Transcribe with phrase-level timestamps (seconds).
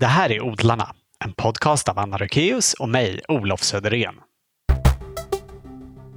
[0.00, 4.14] Det här är Odlarna, en podcast av Anna Rökeus och mig, Olof Söderén.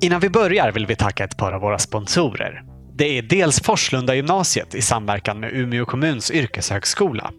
[0.02, 2.64] Innan vi börjar vill vi tacka ett par av våra sponsorer.
[2.96, 7.32] Det är dels Forslunda gymnasiet i samverkan med Umeå kommuns yrkeshögskola.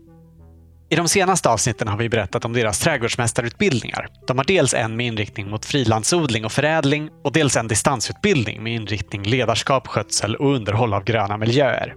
[0.91, 4.09] I de senaste avsnitten har vi berättat om deras trädgårdsmästarutbildningar.
[4.27, 8.75] De har dels en med inriktning mot frilandsodling och förädling och dels en distansutbildning med
[8.75, 11.95] inriktning ledarskap, skötsel och underhåll av gröna miljöer.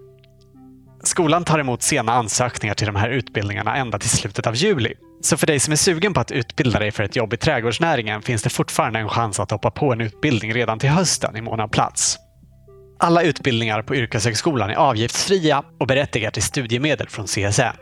[1.07, 4.93] Skolan tar emot sena ansökningar till de här utbildningarna ända till slutet av juli.
[5.21, 8.21] Så för dig som är sugen på att utbilda dig för ett jobb i trädgårdsnäringen
[8.21, 11.59] finns det fortfarande en chans att hoppa på en utbildning redan till hösten i mån
[11.59, 12.17] av plats.
[12.99, 17.77] Alla utbildningar på yrkeshögskolan är avgiftsfria och berättigar till studiemedel från CSN.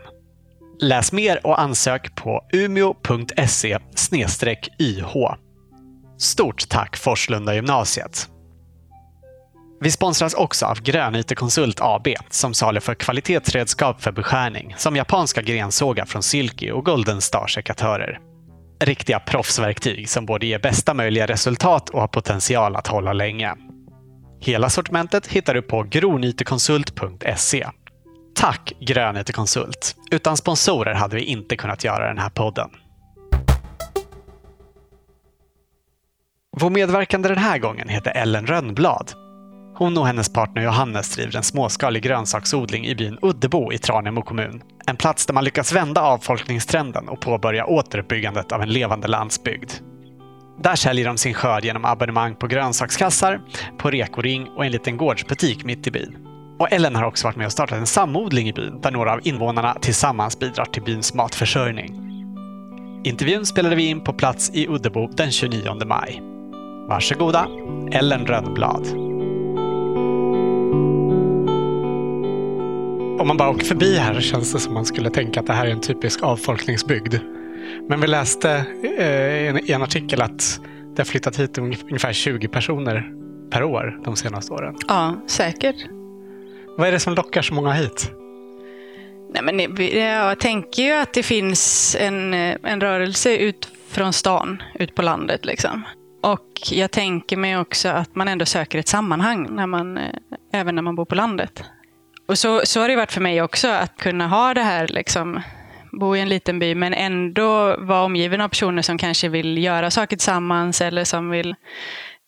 [0.80, 3.78] Läs mer och ansök på umeå.se
[4.80, 5.14] YH.
[6.18, 8.28] Stort tack Forslunda gymnasiet!
[9.80, 16.04] Vi sponsras också av Grönyte Konsult AB som saluför kvalitetsredskap för beskärning som japanska grensågar
[16.04, 18.20] från Silky och Golden Star sekatörer.
[18.84, 23.54] Riktiga proffsverktyg som både ger bästa möjliga resultat och har potential att hålla länge.
[24.40, 27.66] Hela sortimentet hittar du på gronytekonsult.se.
[28.34, 29.96] Tack Grönyte Konsult!
[30.10, 32.70] Utan sponsorer hade vi inte kunnat göra den här podden.
[36.56, 39.25] Vår medverkande den här gången heter Ellen Rönnblad
[39.78, 44.62] hon och hennes partner Johannes driver en småskalig grönsaksodling i byn Uddebo i Tranemo kommun.
[44.86, 49.72] En plats där man lyckas vända avfolkningstrenden och påbörja återuppbyggandet av en levande landsbygd.
[50.62, 53.40] Där säljer de sin skörd genom abonnemang på grönsakskassar,
[53.78, 56.16] på rekoring och en liten gårdsbutik mitt i byn.
[56.58, 59.20] Och Ellen har också varit med och startat en samodling i byn där några av
[59.22, 62.02] invånarna tillsammans bidrar till byns matförsörjning.
[63.04, 66.22] Intervjun spelade vi in på plats i Uddebo den 29 maj.
[66.88, 67.46] Varsågoda,
[67.92, 69.05] Ellen Rönnblad.
[73.20, 75.66] Om man bara åker förbi här känns det som man skulle tänka att det här
[75.66, 77.14] är en typisk avfolkningsbygd.
[77.88, 78.64] Men vi läste
[78.98, 80.60] eh, i en artikel att
[80.94, 83.12] det har flyttat hit ungefär 20 personer
[83.50, 84.76] per år de senaste åren.
[84.88, 85.76] Ja, säkert.
[86.78, 88.10] Vad är det som lockar så många hit?
[89.34, 94.94] Nej, men jag tänker ju att det finns en, en rörelse ut från stan, ut
[94.94, 95.44] på landet.
[95.44, 95.84] Liksom.
[96.32, 100.14] Och jag tänker mig också att man ändå söker ett sammanhang, när man, eh,
[100.52, 101.64] även när man bor på landet.
[102.28, 105.40] Och så, så har det varit för mig också, att kunna ha det här, liksom,
[105.92, 109.90] bo i en liten by, men ändå vara omgiven av personer som kanske vill göra
[109.90, 111.54] saker tillsammans eller som vill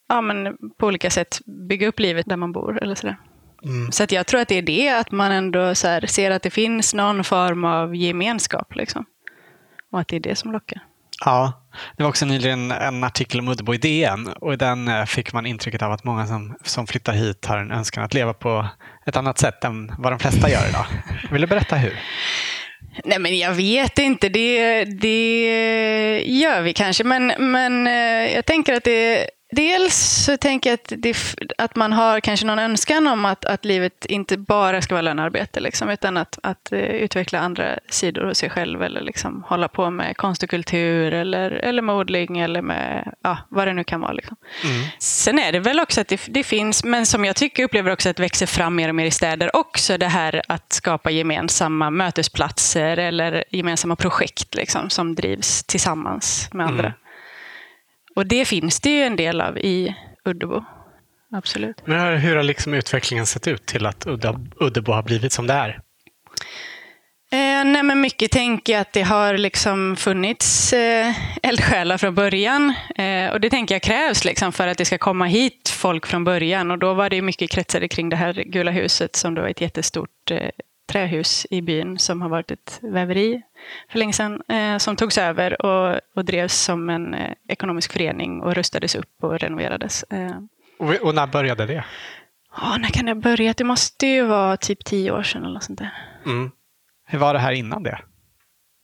[0.08, 1.38] ja, men på olika sätt
[1.68, 2.82] bygga upp livet där man bor.
[2.82, 3.16] Eller sådär.
[3.64, 3.92] Mm.
[3.92, 6.50] Så att jag tror att det är det, att man ändå så ser att det
[6.50, 8.74] finns någon form av gemenskap.
[8.74, 9.04] Liksom.
[9.92, 10.82] Och att det är det som lockar.
[11.24, 11.52] Ja,
[11.96, 15.32] det var också nyligen en artikel om Uddebo i DN och i den eh, fick
[15.32, 18.66] man intrycket av att många som, som flyttar hit har en önskan att leva på
[19.06, 20.86] ett annat sätt än vad de flesta gör idag.
[21.30, 22.00] Vill du berätta hur?
[23.04, 24.28] Nej, men jag vet inte.
[24.28, 27.04] Det, det gör vi kanske.
[27.04, 31.16] Men, men eh, jag tänker att det Dels så tänker jag att, det,
[31.58, 35.60] att man har kanske någon önskan om att, att livet inte bara ska vara lönearbete,
[35.60, 39.90] liksom, utan att, att uh, utveckla andra sidor hos sig själv eller liksom hålla på
[39.90, 44.00] med konst och kultur eller, eller med odling eller med ja, vad det nu kan
[44.00, 44.12] vara.
[44.12, 44.36] Liksom.
[44.64, 44.86] Mm.
[44.98, 48.08] Sen är det väl också att det, det, finns, men som jag tycker upplever också
[48.08, 52.96] att växer fram mer och mer i städer också, det här att skapa gemensamma mötesplatser
[52.96, 56.86] eller gemensamma projekt liksom, som drivs tillsammans med andra.
[56.86, 56.98] Mm.
[58.18, 60.64] Och det finns det ju en del av i Uddebo.
[61.32, 61.86] Absolut.
[61.86, 64.06] Men hur har liksom utvecklingen sett ut till att
[64.60, 65.68] Uddebo har blivit som det är?
[67.30, 72.74] Eh, nej men mycket tänker jag att det har liksom funnits eh, eldsjälar från början.
[72.96, 76.24] Eh, och det tänker jag krävs liksom för att det ska komma hit folk från
[76.24, 76.70] början.
[76.70, 79.60] Och då var det mycket kretsade kring det här gula huset som då är ett
[79.60, 80.48] jättestort eh,
[80.88, 83.42] trähus i byn som har varit ett väveri
[83.90, 88.42] för länge sedan, eh, som togs över och, och drevs som en eh, ekonomisk förening
[88.42, 90.02] och rustades upp och renoverades.
[90.02, 90.36] Eh.
[90.78, 91.84] Och, och, när började det?
[92.56, 93.56] Oh, när kan det ha börjat?
[93.56, 95.92] Det måste ju vara typ tio år sedan eller något sånt där.
[96.26, 96.50] Mm.
[97.06, 97.98] Hur var det här innan det?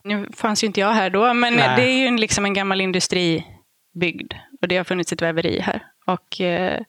[0.04, 1.76] Nu fanns ju inte jag här då, men Nej.
[1.76, 5.82] det är ju liksom en gammal industribygd och det har funnits ett väveri här.
[6.06, 6.80] Och eh,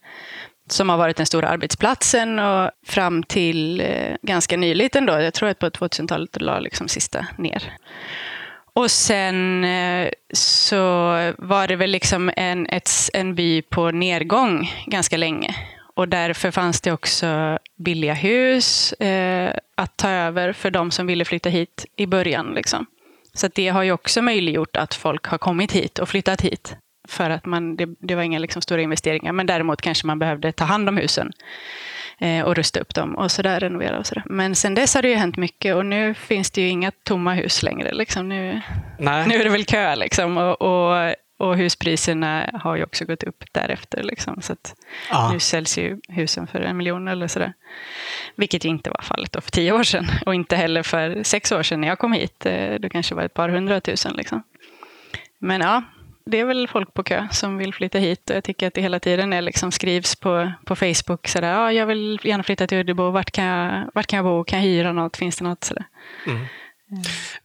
[0.70, 5.14] som har varit den stora arbetsplatsen och fram till eh, ganska nyligen ändå.
[5.14, 7.74] jag tror att på 2000-talet la liksom sista ner.
[8.74, 10.78] Och sen eh, så
[11.38, 15.56] var det väl liksom en, ett, en by på nedgång ganska länge.
[15.96, 21.26] Och därför fanns det också billiga hus eh, att ta över för de som ville
[21.26, 22.54] flytta hit i början.
[22.56, 22.86] Liksom.
[23.34, 26.76] Så det har ju också möjliggjort att folk har kommit hit och flyttat hit.
[27.07, 30.52] För att man, det, det var inga liksom stora investeringar, men däremot kanske man behövde
[30.52, 31.31] ta hand om husen
[32.19, 34.24] Eh, och rusta upp dem och sådär, renovera och sådär.
[34.25, 37.34] Men sen dess har det ju hänt mycket och nu finns det ju inga tomma
[37.34, 37.94] hus längre.
[37.94, 38.30] Liksom.
[38.30, 38.62] Nu,
[39.00, 39.28] Nej.
[39.28, 40.38] nu är det väl kö liksom.
[40.38, 44.04] Och, och, och huspriserna har ju också gått upp därefter.
[44.04, 44.42] Liksom.
[44.42, 44.56] Så
[45.12, 45.30] Ja.
[45.34, 47.54] nu säljs ju husen för en miljon eller sådär.
[48.36, 50.06] Vilket ju inte var fallet då för tio år sedan.
[50.25, 52.46] Och inte heller för sex år sedan när jag kom hit.
[52.46, 54.13] Eh, Det kanske var ett par hundratusen.
[54.13, 54.44] Liksom.
[55.40, 55.84] Men ja,
[56.25, 58.30] det är väl folk på kö som vill flytta hit.
[58.30, 61.27] Och jag tycker att det hela tiden är liksom skrivs på, på Facebook.
[61.27, 63.12] Sådär, ja, jag vill gärna flytta till Uddebo.
[63.12, 64.44] Vart kan, jag, vart kan jag bo?
[64.44, 65.18] Kan jag hyra något?
[65.18, 65.63] Finns det något?
[65.63, 65.86] Sådär.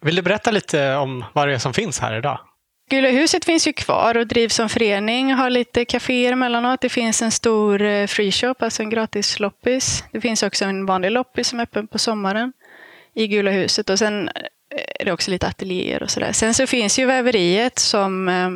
[0.01, 2.39] Vill du berätta lite om vad det är som finns här idag?
[2.91, 5.33] Gula huset finns ju kvar och drivs som förening.
[5.33, 6.81] Har lite kaféer emellanåt.
[6.81, 10.05] Det finns en stor eh, free shop, alltså en gratis loppis.
[10.13, 12.53] Det finns också en vanlig loppis som är öppen på sommaren
[13.15, 13.91] i Gula huset.
[13.91, 14.33] Och sen eh,
[14.99, 16.33] är det också lite ateljéer och sådär.
[16.33, 18.51] Sen så finns ju väveriet som eh,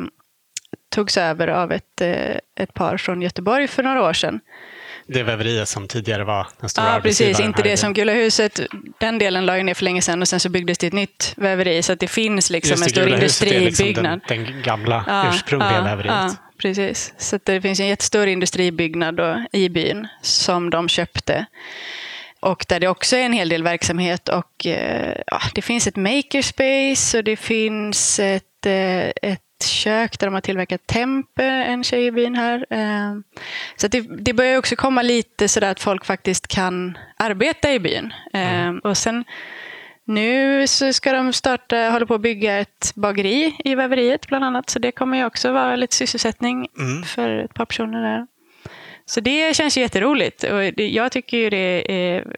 [0.95, 4.39] togs över av ett, eh, ett par från Göteborg för några år sedan.
[5.07, 7.39] Det väveriet som tidigare var den stora Ja, precis.
[7.39, 7.93] Inte det som.
[7.93, 8.59] Gula huset.
[8.99, 11.33] Den delen la ju ner för länge sedan och sen så byggdes det ett nytt
[11.37, 11.83] väveri.
[11.83, 14.21] Så att det finns liksom Just en stor är liksom industribyggnad.
[14.27, 16.13] den, den gamla ursprungliga väveriet.
[16.13, 17.13] Ja, precis.
[17.17, 21.45] Så att det finns en jättestor industribyggnad då, i byn som de köpte.
[22.45, 24.29] Och där det också är en hel del verksamhet.
[24.29, 30.27] Och eh, ja, Det finns ett makerspace och det finns ett, eh, ett kök där
[30.27, 32.65] de har tillverkat tempe, en tjej i byn här.
[32.69, 33.13] Eh,
[33.75, 38.13] Så det, det börjar också komma lite sådär att folk faktiskt kan arbeta i byn.
[38.33, 39.23] Eh, Och sen
[40.07, 44.69] nu så ska de starta, håller på att bygga ett bageri i väveriet bland annat.
[44.69, 47.03] Så det kommer ju också vara lite sysselsättning Mm.
[47.03, 48.27] för ett par personer där.
[49.05, 50.43] Så det känns ju jätteroligt.
[50.43, 52.35] Och jag tycker ju det är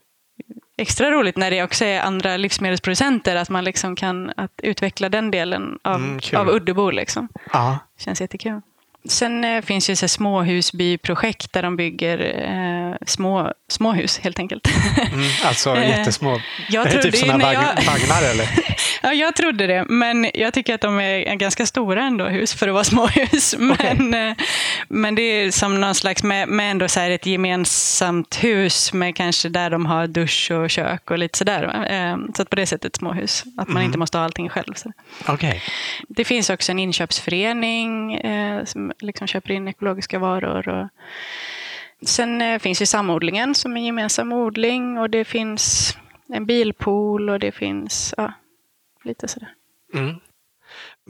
[0.77, 3.35] extra roligt när det också är andra livsmedelsproducenter.
[3.35, 6.89] Att man liksom kan att utveckla den delen av, Mm, av Uddebo.
[6.91, 7.27] Liksom.
[7.53, 7.79] Ja.
[7.99, 8.61] Känns jättekul.
[9.09, 14.67] Sen eh, finns ju så småhusbyprojekt där de bygger eh, små, småhus helt enkelt.
[15.13, 16.39] Mm, alltså Eh, jättesmå.
[16.69, 18.47] jag det är trodde typ sådana jag- vagnar eller?
[19.03, 22.67] Ja, jag trodde det, men jag tycker att de är ganska stora ändå hus för
[22.67, 22.83] att vara
[23.23, 23.55] småhus.
[23.59, 24.35] Men, eh,
[24.89, 29.49] men det är som någon slags, med, med ändå så ett gemensamt hus med kanske
[29.49, 32.25] där de har dusch och kök och lite sådär.
[32.35, 34.73] Så att på det sättet småhus, att man inte måste ha allting själv.
[34.73, 34.91] Så.
[35.27, 35.63] Okej.
[36.09, 40.67] Det finns också en inköpsförening eh, som liksom köper in ekologiska varor.
[40.69, 40.87] Och
[42.07, 45.93] sen eh, finns ju samodlingen som en gemensam odling och det finns
[46.33, 48.33] en bilpool och det finns ja,
[49.03, 49.49] lite sådär.
[49.93, 50.15] Mm.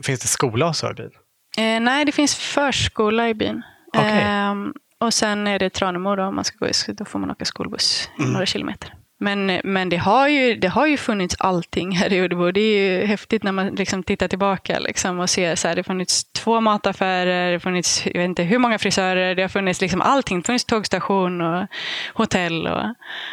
[0.04, 1.10] Finns det skola och så i byn?
[1.58, 3.62] Eh, nej, det finns förskola i byn.
[3.92, 4.20] Okej.
[4.22, 7.30] Ehm, och sen är det Tranemo då, om man ska gå i, då får man
[7.30, 8.32] åka skolbuss Mm.
[8.32, 8.94] några kilometer.
[9.20, 12.50] Men, men det, har ju, det har ju funnits allting här i Uddebo.
[12.50, 15.78] Det är ju häftigt när man liksom tittar tillbaka liksom och ser så här, det
[15.78, 19.48] har funnits två mataffärer, det har funnits jag vet inte hur många frisörer, det har
[19.48, 20.36] funnits liksom allting.
[20.38, 21.66] Det har funnits tågstation och
[22.14, 22.66] hotell.
[22.66, 22.82] Och,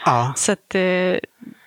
[0.05, 0.81] Ja, så att, eh,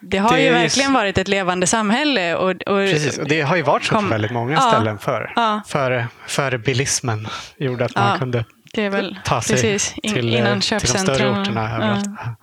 [0.01, 2.37] det har Det ju verkligen varit ett levande samhälle.
[2.37, 3.19] Och, och, precis.
[3.19, 4.61] Och det har ju varit så Kom- på väldigt många Ja.
[4.61, 5.33] ställen förr.
[5.37, 5.63] Ja.
[5.69, 7.29] Före, före bilismen
[7.59, 8.19] gjorde att man Ja.
[8.19, 8.45] kunde
[8.91, 12.05] väl ta sig precis, in, till, eh, innan till de större orterna överallt.
[12.07, 12.37] Ja,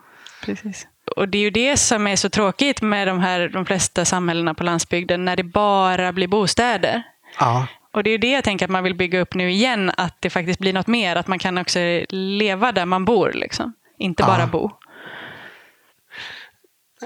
[0.45, 0.87] precis.
[1.15, 4.53] Och det är ju det som är så tråkigt med de, här, de flesta samhällena
[4.53, 7.03] på landsbygden, när det bara blir bostäder.
[7.39, 7.67] Ja.
[7.93, 10.21] Och det är ju det jag tänker att man vill bygga upp nu igen, att
[10.21, 11.79] det faktiskt blir något mer, att man kan också
[12.09, 13.73] leva där man bor, liksom.
[13.97, 14.27] inte Ja.
[14.27, 14.71] bara bo.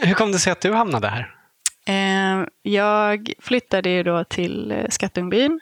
[0.01, 1.35] Hur kom det sig att du hamnade här?
[1.87, 5.59] Eh, Jag flyttade ju då till eh, Skattungbyn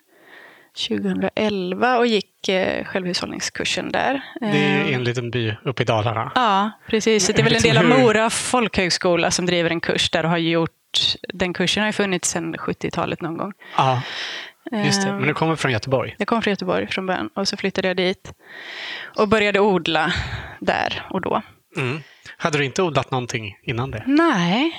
[0.88, 4.22] 2011 och gick eh, självhushållningskursen där.
[4.40, 6.32] Det är Eh, ju en liten by uppe i Dalarna.
[6.36, 7.28] Ja, precis.
[7.28, 10.38] Det är väl en del av Mora folkhögskola som driver en kurs där och har
[10.38, 10.72] gjort
[11.34, 13.54] den kursen har ju funnits sedan 70-talet någon gång.
[13.78, 14.02] Ja,
[14.72, 15.10] just det.
[15.10, 16.16] Eh, Men du kommer från Göteborg?
[16.18, 18.34] Jag kom från Göteborg från början och så flyttade jag dit
[19.16, 20.14] och började odla
[20.60, 21.42] där och då.
[21.78, 22.00] Mm.
[22.40, 24.04] Hade du inte odlat någonting innan det?
[24.08, 24.72] Nej,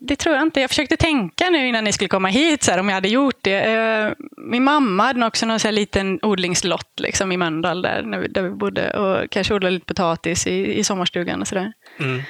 [0.00, 0.60] det tror jag inte.
[0.60, 3.38] Jag försökte tänka nu innan ni skulle komma hit så här, om jag hade gjort
[3.42, 3.60] det.
[3.72, 8.42] Eh, Min mamma hade också någon så liten odlingslott liksom, i Mölndal där, vi- där
[8.42, 11.72] vi bodde och kanske odlade lite potatis i, i sommarstugan och sådär.
[12.00, 12.22] Mm.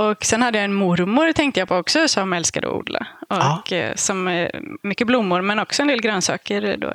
[0.00, 3.06] Och sen hade jag en mormor tänkte jag på också som älskade att odla.
[3.28, 3.58] Ja.
[3.66, 4.48] Och eh, som eh,
[4.82, 6.92] mycket blommor men också en del grönsaker då,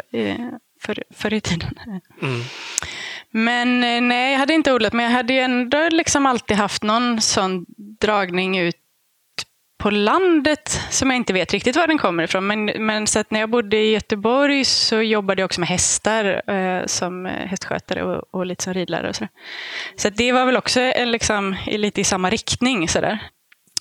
[0.81, 1.79] för, förr i tiden.
[2.21, 2.41] Mm.
[3.33, 6.83] Men eh, nej, jag hade inte odlat men jag hade ju ändå liksom alltid haft
[6.83, 7.65] någon sån
[8.01, 8.75] dragning ut
[9.83, 12.47] på landet som jag inte vet riktigt var den kommer ifrån.
[12.47, 16.51] Men, men så att när jag bodde i Göteborg så jobbade jag också med hästar
[16.51, 19.09] eh, som hästskötare och, och lite som ridlärare.
[19.09, 19.27] Och så
[19.95, 22.87] så att det var väl också en, liksom, i lite i samma riktning.
[22.87, 23.19] Så där.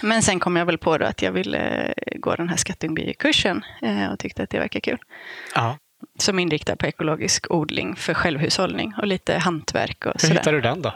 [0.03, 3.65] Men sen kom jag väl på då att jag ville eh, gå den här Skattungbykursen
[3.83, 4.99] eh, och tyckte att det verkar kul.
[5.55, 5.79] Ja.
[6.19, 10.35] Som inriktar på ekologisk odling för självhushållning och lite hantverk och Hur sådär.
[10.35, 10.93] hittade du den då?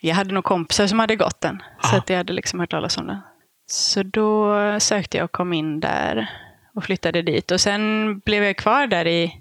[0.00, 1.62] jag hade nog kompisar som hade gått den.
[1.82, 1.98] Så Ja.
[1.98, 3.18] att jag hade liksom hört talas om den.
[3.66, 6.30] Så då sökte jag och kom in där
[6.74, 7.50] och flyttade dit.
[7.50, 9.40] Och sen blev jag kvar där i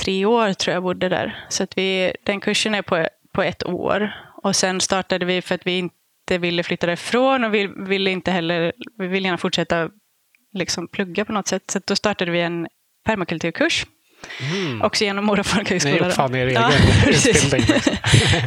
[0.00, 1.44] tre år tror jag bodde där.
[1.48, 4.12] Så att vi, den kursen är på, på ett år.
[4.42, 8.30] Och sen startade vi för att vi inte ville flytta därifrån och vi ville inte
[8.30, 9.90] heller, vi ville gärna fortsätta
[10.52, 11.70] liksom plugga på något sätt.
[11.70, 12.68] Så då startade vi en
[13.06, 13.86] permakulturkurs.
[14.40, 14.82] Mm.
[14.82, 15.98] Också genom Mora Ni folkhögskola.
[15.98, 16.04] då.
[16.04, 17.80] uppfann er Ja, egen utbildning.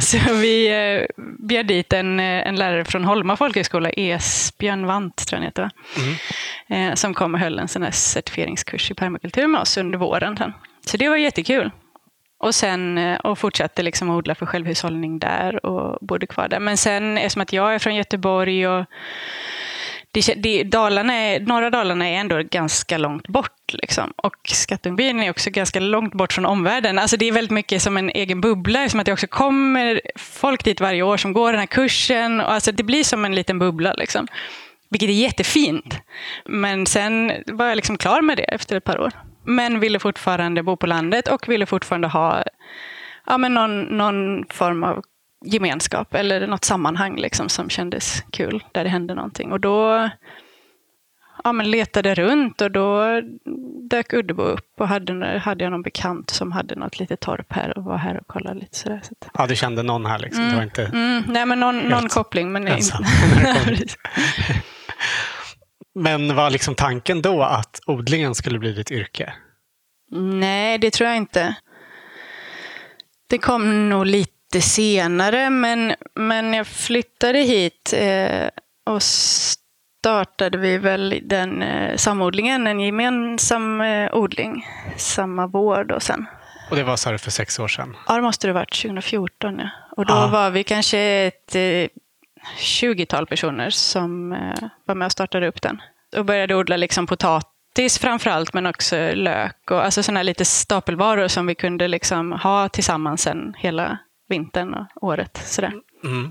[0.00, 0.68] Så vi
[1.00, 5.62] eh, bjöd dit en, eh, en lärare från Holma folkhögskola, Esbjörn Wandt tror jag heter,
[5.62, 5.70] va?
[6.68, 6.88] Mm.
[6.90, 10.36] eh, som kom och höll en sån här certifieringskurs i permakultur med oss under våren.
[10.36, 10.52] Sen.
[10.86, 11.70] Så det var jättekul.
[12.38, 16.60] Och sen eh, och fortsatte liksom odla för självhushållning där och bodde kvar där.
[16.60, 18.84] Men sen, eftersom att jag är från Göteborg och
[20.12, 23.72] det, det, Dalarna är, norra Dalarna är ändå ganska långt bort.
[23.72, 24.12] Liksom.
[24.16, 26.98] Och Skattungbyn är också ganska långt bort från omvärlden.
[26.98, 28.88] Alltså det är väldigt mycket som en egen bubbla.
[28.88, 32.40] Som att det också kommer folk dit varje år som går den här kursen.
[32.40, 33.92] Och alltså det blir som en liten bubbla.
[33.92, 34.26] Liksom.
[34.88, 35.98] Vilket är jättefint.
[36.44, 39.12] Men sen var jag liksom klar med det efter ett par år.
[39.44, 42.44] Men ville fortfarande bo på landet och ville fortfarande ha
[43.26, 45.02] ja, men någon, någon form av
[45.44, 49.52] gemenskap eller något sammanhang liksom, som kändes kul, där det hände någonting.
[49.52, 50.10] Och då
[51.44, 53.20] ja, men letade runt och då
[53.90, 57.78] dök Uddebo upp och hade, hade jag någon bekant som hade något litet torp här
[57.78, 59.00] och var här och kollade lite sådär.
[59.02, 60.48] Så Ja, du kände någon här liksom.
[60.48, 60.84] Det var inte...
[60.84, 62.52] mm, nej, men någon, någon koppling.
[62.52, 63.04] Men ensam.
[63.68, 63.94] inte.
[65.94, 69.32] Men var liksom tanken då att odlingen skulle bli ditt yrke?
[70.12, 71.54] Nej, det tror jag inte.
[73.28, 78.48] Det kom nog lite senare, men, men jag flyttade hit eh,
[78.86, 84.66] och startade vi väl den eh, samodlingen, en gemensam eh, odling,
[84.96, 86.26] samma vår då sen.
[86.70, 87.96] Och det var så här för sex år sedan.
[88.08, 89.58] Ja, det måste det ha varit 2014.
[89.58, 89.68] Ja.
[89.96, 90.26] Och då Ja.
[90.26, 91.88] var vi kanske ett eh,
[92.58, 95.82] 20-tal personer som eh, var med och startade upp den.
[96.16, 101.28] Och började odla liksom potatis framför allt, men också lök och alltså sådana lite stapelvaror
[101.28, 103.98] som vi kunde liksom ha tillsammans sen hela
[104.30, 105.40] vintern och året.
[105.44, 105.72] Sådär.
[106.04, 106.30] Mm.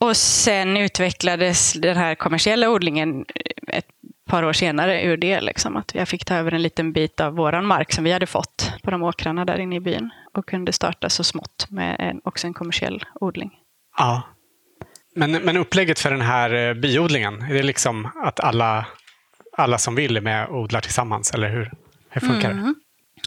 [0.00, 3.24] Och sen utvecklades den här kommersiella odlingen
[3.68, 3.86] ett
[4.26, 5.40] par år senare ur det.
[5.40, 8.26] Liksom, att jag fick ta över en liten bit av våran mark som vi hade
[8.26, 10.10] fått på de åkrarna där inne i byn.
[10.34, 13.50] Och kunde starta så smått med en, också en kommersiell odling.
[13.98, 14.22] Ja.
[15.14, 18.86] Men, men upplägget för den här eh, biodlingen, är det liksom att alla,
[19.56, 21.34] alla som vill är med och odlar tillsammans?
[21.34, 21.72] Eller hur,
[22.08, 22.74] hur funkar det?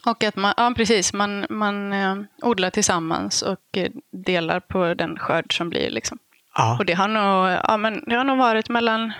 [0.05, 5.17] Och att man, ja precis, man, man eh, odlar tillsammans och eh, delar på den
[5.19, 5.89] skörd som blir.
[5.89, 6.17] Liksom.
[6.55, 6.77] Ja.
[6.79, 9.13] Och det har, nog, ja, men det har nog varit mellan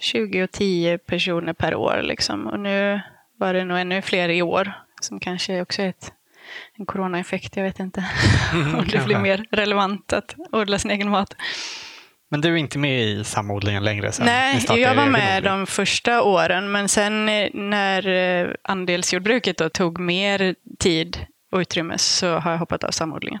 [0.00, 2.00] 20 och 10 personer per år.
[2.02, 2.46] Liksom.
[2.46, 3.00] Och nu
[3.38, 6.12] var det nog ännu fler i år, som kanske också är ett,
[6.74, 7.56] en coronaeffekt.
[7.56, 8.04] Jag vet inte
[8.52, 11.36] Mm, om det blir mer relevant att odla sin egen mat.
[12.30, 14.12] Men du är inte med i samodlingen längre?
[14.12, 14.26] Sen.
[14.26, 20.54] Nej, jag var med de första åren, men sen eh, när eh, andelsjordbruket tog mer
[20.78, 23.40] tid och utrymme så har jag hoppat av samodlingen.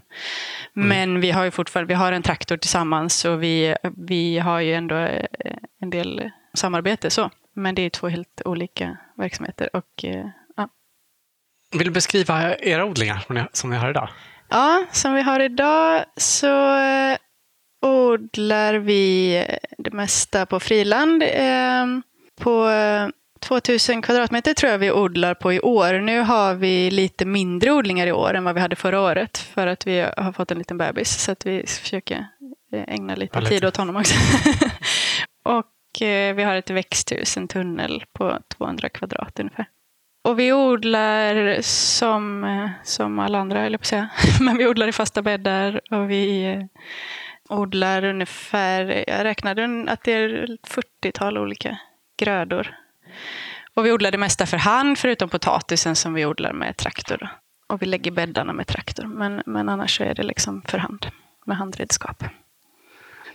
[0.76, 0.88] Mm.
[0.88, 4.74] Men vi har ju fortfarande vi har en traktor tillsammans och vi, vi har ju
[4.74, 5.26] ändå eh,
[5.80, 7.30] en del samarbete så.
[7.54, 9.76] Men det är två helt olika verksamheter.
[9.76, 10.04] Och,
[10.56, 10.68] ja.
[11.72, 14.08] Vill du beskriva era odlingar som ni, har idag?
[14.48, 16.46] ja, som vi har idag så
[17.80, 19.44] odlar vi
[19.78, 21.22] det mesta på friland.
[21.22, 21.86] Eh,
[22.40, 23.08] på eh,
[23.40, 26.00] 2000 kvadratmeter tror jag vi odlar på i år.
[26.00, 29.66] Nu har vi lite mindre odlingar i år än vad vi hade förra året för
[29.66, 31.22] att vi har fått en liten bebis.
[31.22, 32.26] Så att vi försöker
[32.72, 34.14] eh, ägna lite tid åt honom också.
[35.42, 39.66] och eh, vi har ett växthus, en tunnel på 200 kvadrat ungefär.
[40.24, 44.08] Och vi odlar som, eh, som alla andra, eller på att säga.
[44.40, 46.64] Men vi odlar i fasta bäddar och vi eh,
[47.48, 50.68] odlar ungefär, jag räknade att det är ett
[51.02, 51.78] 40-tal olika
[52.18, 52.74] grödor.
[53.74, 57.28] Och vi odlar det mesta för hand, förutom potatisen som vi odlar med traktor.
[57.66, 61.06] Och vi lägger bäddarna med traktor, men, men annars är det liksom för hand,
[61.44, 62.24] med handredskap.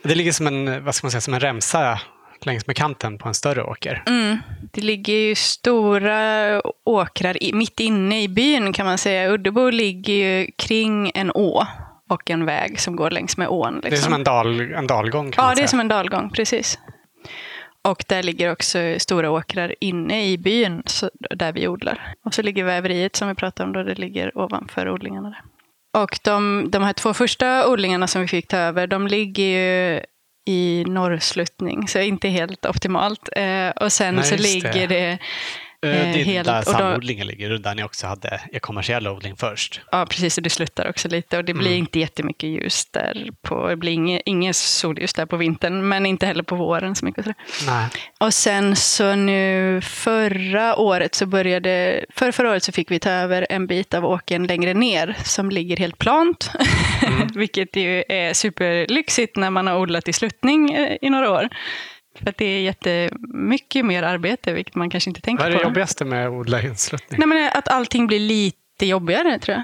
[0.01, 1.99] Det ligger som en, vad ska man säga, som en remsa
[2.45, 4.03] längs med kanten på en större åker.
[4.05, 4.37] Mm.
[4.71, 9.31] Det ligger ju stora åkrar i, mitt inne i byn kan man säga.
[9.31, 11.67] Uddebo ligger ju kring en å
[12.13, 13.73] och en väg som går längs med ån.
[13.73, 13.89] Liksom.
[13.89, 15.67] Det är som en, dal, en dalgång kan Ja, man det är säga.
[15.67, 16.79] som en dalgång, precis.
[17.81, 22.13] Och där ligger också stora åkrar inne i byn så, där vi odlar.
[22.25, 25.29] Och så ligger väveriet som vi pratade om då, det ligger ovanför odlingarna.
[25.29, 25.41] Där.
[26.01, 30.01] Och de, de här två första odlingarna som vi fick ta över, de ligger ju
[30.45, 33.29] i norrsluttning, så inte helt optimalt.
[33.35, 34.87] Eh, och sen Nej, så ligger det.
[34.87, 35.17] det.
[35.83, 39.35] Eh, Det är helt- där då- samodlingen ligger där ni också hade er kommersiella odling
[39.35, 39.81] först.
[39.91, 40.37] Ja, precis.
[40.37, 41.37] Och det sluttar också lite.
[41.37, 41.79] Och det blir Mm.
[41.79, 43.27] inte jättemycket ljus där.
[43.41, 47.05] På, det blir inget, inget solljus där på vintern, men inte heller på våren så
[47.05, 47.25] mycket.
[47.67, 47.87] Nej.
[48.19, 53.09] Och sen så nu förra året så började, för förra året så fick vi ta
[53.09, 56.51] över en bit av åken längre ner som ligger helt plant.
[57.35, 61.49] Vilket ju är superlyxigt när man har odlat i sluttning eh, i några år.
[62.19, 65.63] För att det är jättemycket mer arbete, vilket man kanske inte tänker Vad är det
[65.63, 65.69] på.
[65.69, 67.19] jobbigaste med att odla insluttning?
[67.19, 69.63] Nej, men att allting blir lite jobbigare, tror jag.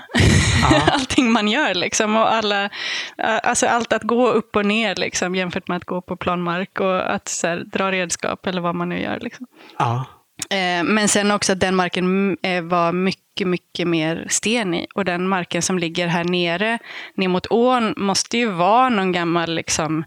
[0.71, 0.81] Ja.
[0.93, 2.15] allting man gör, liksom.
[2.15, 2.69] Och alla,
[3.17, 7.13] alltså allt att gå upp och ner, liksom, jämfört med att gå på planmark och
[7.15, 9.19] att så här, dra redskap eller vad man nu gör.
[9.19, 9.47] Liksom.
[9.79, 10.05] Ja.
[10.49, 14.87] Eh, Men sen också att den marken eh, var mycket, mycket mer sten i.
[14.95, 16.79] Och den marken som ligger här nere,
[17.15, 20.03] ner mot ån, måste ju vara någon gammal liksom,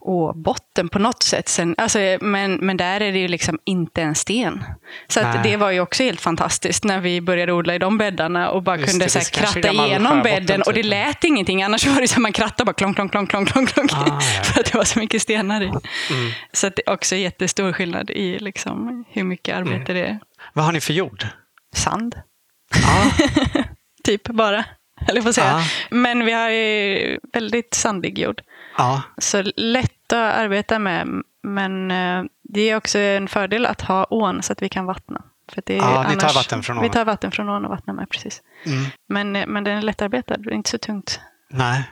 [0.00, 1.48] åbotten på något sätt.
[1.48, 4.64] Sen, alltså, men, men där är det ju liksom inte en sten.
[5.08, 8.50] Så att det var ju också helt fantastiskt när vi började odla i de bäddarna
[8.50, 10.62] och bara Just kunde det, så här, kratta igenom bädden.
[10.62, 10.90] Och det typ.
[10.90, 11.62] lät ingenting.
[11.62, 13.92] Annars var det så att man krattade bara klonk, klonk, klonk, klonk, klonk, klonk.
[13.94, 14.20] Ah, ja.
[14.44, 15.66] För att det var så mycket stenar i.
[15.66, 15.80] Mm.
[16.52, 19.68] Så att det är också jättestor skillnad i liksom, hur mycket Mm.
[19.68, 20.18] arbete det är.
[20.52, 21.26] Vad har ni för jord?
[21.74, 22.14] Sand,
[22.82, 23.10] Ja.
[24.04, 24.64] typ bara.
[25.08, 25.46] Eller får säga.
[25.46, 25.62] Ja.
[25.90, 28.42] Men vi har ju väldigt sandig jord.
[28.78, 29.02] ja.
[29.18, 31.08] Så lätt att arbeta med.
[31.42, 35.22] Men eh, det är också en fördel att ha ån så att vi kan vattna.
[35.52, 36.82] För det är Ja, ni tar annars- vatten från ån.
[36.82, 38.42] Vi tar vatten från ån och vattnar med, precis.
[38.66, 38.84] Mm.
[39.08, 41.20] Men, eh, men den är lättarbetad, det är inte så tungt.
[41.50, 41.90] Nej.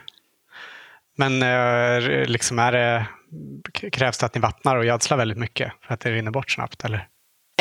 [1.17, 3.05] Men eh, liksom är det,
[3.91, 6.83] krävs det att ni vattnar och gödslar väldigt mycket för att det rinner bort snabbt?
[6.85, 7.07] Eller?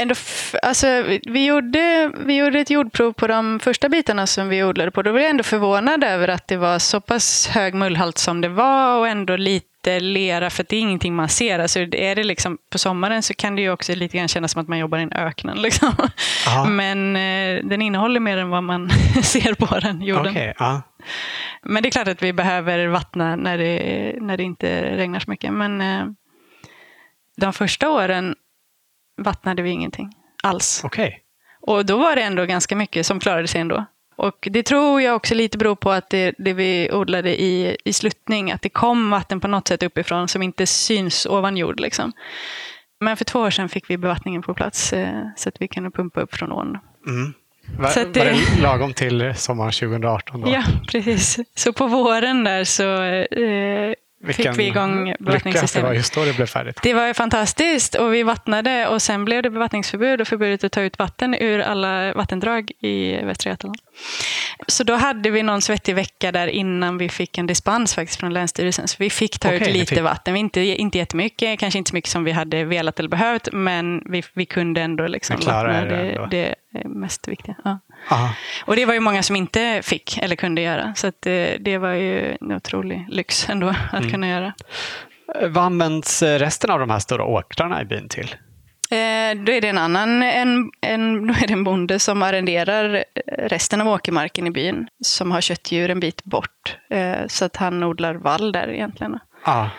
[0.01, 0.15] Ändå
[0.63, 0.87] alltså,
[1.27, 5.03] vi- gjorde, vi gjorde ett jordprov på de första bitarna som vi odlade på.
[5.03, 8.49] Då var jag ändå förvånad över att det var så pass hög mullhalt som det
[8.49, 11.59] var och ändå lite lera, för det är ingenting man ser.
[11.59, 14.63] Alltså, är det liksom, på sommaren så kan det ju också lite grann kännas som
[14.63, 15.57] att man jobbar i en öknen.
[15.63, 15.93] Liksom.
[16.69, 18.91] Men eh, den innehåller mer än vad man
[19.23, 20.27] ser på den jorden.
[20.33, 20.83] Okej, ja.
[21.63, 25.31] Men det är klart att vi behöver vattna när det, när det inte regnar så
[25.31, 25.53] mycket.
[25.53, 26.05] Men eh,
[27.37, 28.35] de första åren
[29.17, 30.81] vattnade vi ingenting alls.
[30.85, 31.21] Okej.
[31.61, 33.85] Och då var det ändå ganska mycket som klarade sig ändå.
[34.17, 37.93] Och det tror jag också lite beror på att det, det vi odlade i, i
[37.93, 41.81] sluttning, att det kom vatten på något sätt uppifrån som inte syns ovan jord.
[41.81, 42.13] Liksom.
[43.01, 45.91] Men för två år sedan fick vi bevattningen på plats eh, så att vi kunde
[45.91, 46.79] pumpa upp från ån.
[47.07, 47.35] Mm.
[47.79, 50.41] Var, Så det- var det lagom till sommaren 2018?
[50.41, 50.51] Då?
[50.51, 51.39] Ja, precis.
[51.55, 55.95] Så på våren där så eh, Vilken fick vi igång att det var bevattningssystemet.
[55.95, 56.79] just då det blev färdigt.
[56.83, 60.73] Det var ju fantastiskt och vi vattnade och sen blev det bevattningsförbud och förbudet att
[60.73, 63.79] ta ut vatten ur alla vattendrag i Västra Götaland.
[64.67, 68.33] Så då hade vi någon svettig vecka där innan vi fick en dispens faktiskt från
[68.33, 68.89] Länsstyrelsen.
[68.89, 70.37] Så vi fick ta Okej, ut lite vatten.
[70.37, 74.23] Inte, inte jättemycket, kanske inte så mycket som vi hade velat eller behövt, men vi,
[74.35, 77.55] vi kunde ändå liksom vattna det det, mest viktiga.
[77.65, 77.79] Ja.
[78.11, 78.31] Ja.
[78.65, 80.95] Och det var ju många som inte fick eller kunde göra.
[80.97, 84.11] Så att det, det var ju en otrolig lyx ändå att Mm.
[84.11, 84.53] kunna göra.
[85.41, 88.35] Eh, Vad används eh, resten av de här stora åkrarna i byn till?
[88.91, 92.95] Eh, då är det en annan, en, en, då är det en bonde som arrenderar
[92.95, 93.03] eh,
[93.49, 94.87] resten av åkermarken i byn.
[95.05, 96.77] Som har köttdjur en bit bort.
[96.91, 99.19] Eh, så att han odlar vall där egentligen.
[99.47, 99.71] Ja.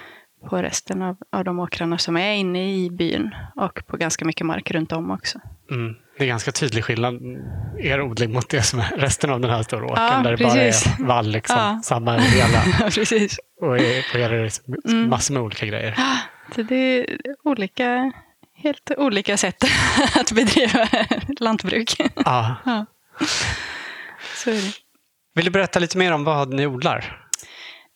[0.50, 3.36] På resten av, av de åkrarna som är inne i byn.
[3.56, 5.40] Och på ganska mycket mark runt om också.
[5.72, 5.96] Mm.
[6.18, 7.16] Det är ganska tydlig skillnad,
[7.80, 10.04] er odling mot det som är resten av den här stora åkern.
[10.04, 10.86] Ja, där det precis.
[10.86, 11.80] bara är vall, liksom, Ja.
[11.84, 12.90] samma över hela.
[12.90, 13.38] Precis.
[13.62, 13.78] Och
[14.12, 14.60] på er är det
[14.92, 15.10] Mm.
[15.10, 15.96] massor med olika grejer.
[16.56, 17.06] Så det är
[17.44, 18.12] olika,
[18.54, 19.64] helt olika sätt
[20.16, 20.88] att bedriva
[21.40, 21.96] lantbruk.
[22.16, 22.56] Ja.
[22.66, 22.86] Ja.
[24.36, 24.72] Så är det.
[25.36, 27.24] Vill du berätta lite mer om vad ni odlar?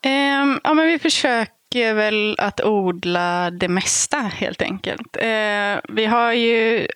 [0.04, 5.18] Ehm, ja, men vi försöker väl att odla det mesta helt enkelt.
[5.18, 6.88] Eh, vi har ju,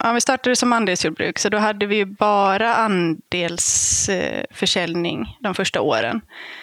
[0.00, 6.20] ja, vi startade som andelsjordbruk så då hade vi ju bara andelsförsäljning de första åren.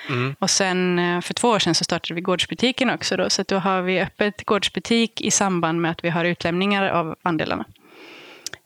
[0.09, 0.35] Mm.
[0.39, 3.17] Och sen eh, för två år sedan så startade vi gårdsbutiken också.
[3.17, 7.15] Då, så då har vi öppet gårdsbutik i samband med att vi har utlämningar av
[7.21, 7.65] andelarna.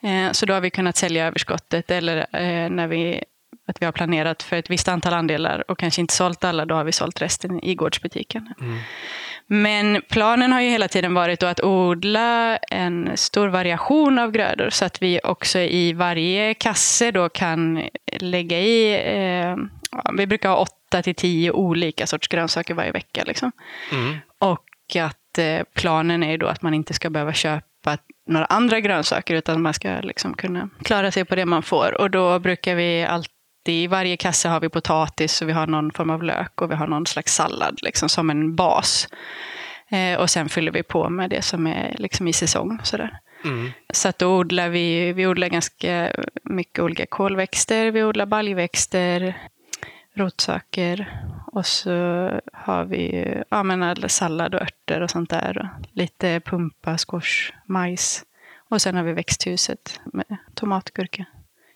[0.03, 3.23] Eh, Så då har vi kunnat sälja överskottet eller eh, när vi,
[3.67, 6.75] att vi har planerat för ett visst antal andelar och kanske inte sålt alla, då
[6.75, 8.53] har vi sålt resten i gårdsbutiken.
[8.61, 8.77] Mm.
[9.47, 14.85] Men planen har ju hela tiden varit att odla en stor variation av grödor så
[14.85, 17.83] att vi också i varje kasse då kan
[18.19, 19.55] lägga i, eh,
[20.17, 23.23] vi brukar ha åtta till tio olika sorts grönsaker varje vecka.
[23.25, 23.51] Liksom.
[23.91, 24.17] Mm.
[24.39, 27.97] Och att eh, planen är då att man inte ska behöva köpa
[28.27, 32.01] några andra grönsaker utan man ska liksom kunna klara sig på det man får.
[32.01, 33.33] Och då brukar vi alltid,
[33.67, 36.75] i varje kasse har vi potatis och vi har någon form av lök och vi
[36.75, 39.07] har någon slags sallad liksom, som en bas.
[39.89, 42.79] Eh, och sen fyller vi på med det som är liksom i säsong.
[42.83, 43.19] Sådär.
[43.45, 43.71] Mm.
[43.93, 46.11] Så att då odlar vi, vi odlar ganska
[46.43, 49.37] mycket olika kolväxter, vi odlar baljväxter,
[50.13, 51.07] rotsaker
[51.53, 51.91] och så
[52.53, 55.57] har vi ja, men alla sallad och örter och sånt där.
[55.57, 58.25] Och lite pumpa, squash, majs.
[58.69, 61.25] Och sen har vi växthuset med tomat, gurka,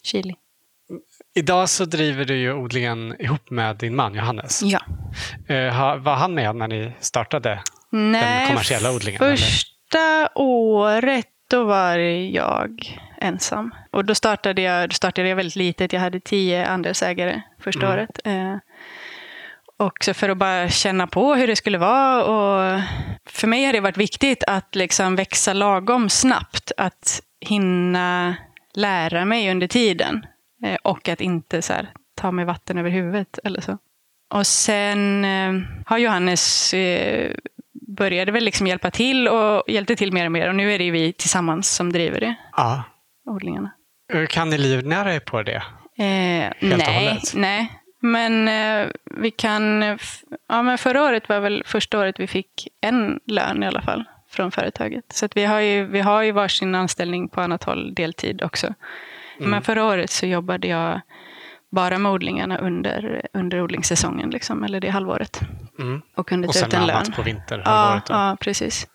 [0.02, 0.36] chili.
[1.38, 4.62] Idag så driver du ju odlingen ihop med din man Johannes.
[4.64, 4.80] Ja.
[5.56, 7.60] Eh, var han med när ni startade?
[7.92, 9.36] Nej, kommersiella odlingen, eller?
[9.36, 13.72] första året då var jag ensam.
[13.92, 15.94] Och då startade jag, då startade jag väldigt litet.
[15.94, 17.94] Jag hade tio andelsägare första Mm.
[17.94, 18.20] året.
[18.24, 18.56] Eh,
[19.78, 22.24] också för att bara känna på hur det skulle vara.
[22.24, 22.82] Och
[23.30, 26.72] för mig har det varit viktigt att liksom växa lagom snabbt.
[26.78, 28.36] Att hinna
[28.74, 30.26] lära mig under tiden.
[30.64, 33.78] Eh, och att inte så här, ta mig vatten över huvudet eller så.
[34.34, 35.54] Och sen eh,
[35.86, 37.32] har Johannes eh,
[37.98, 40.50] började väl liksom hjälpa till och hjälpte till mer och mer.
[40.50, 42.84] Och nu är det ju vi tillsammans som driver det, Ja.
[43.26, 43.72] odlingarna.
[44.30, 45.64] Kan ni livnära er på det?
[46.00, 47.72] Eh, nej, nej.
[48.00, 49.82] Men eh, vi kan...
[50.50, 54.04] Ja, men förra året var väl första året vi fick en lön i alla fall
[54.30, 55.06] från företaget.
[55.14, 58.74] Så att vi, har ju, vi har ju varsin anställning på annat håll, deltid också.
[59.40, 59.52] Mm.
[59.52, 61.02] Men förra året så jobbade jag
[61.72, 65.42] bara med odlingarna under, under odlingssäsongen, liksom, eller det halvåret.
[65.80, 66.02] Mm.
[66.16, 66.96] Och kunde Och ta sen ut en lön.
[66.96, 68.06] annat på Ja, vinterhalvåret?
[68.06, 68.14] då?
[68.14, 68.88] ja, precis.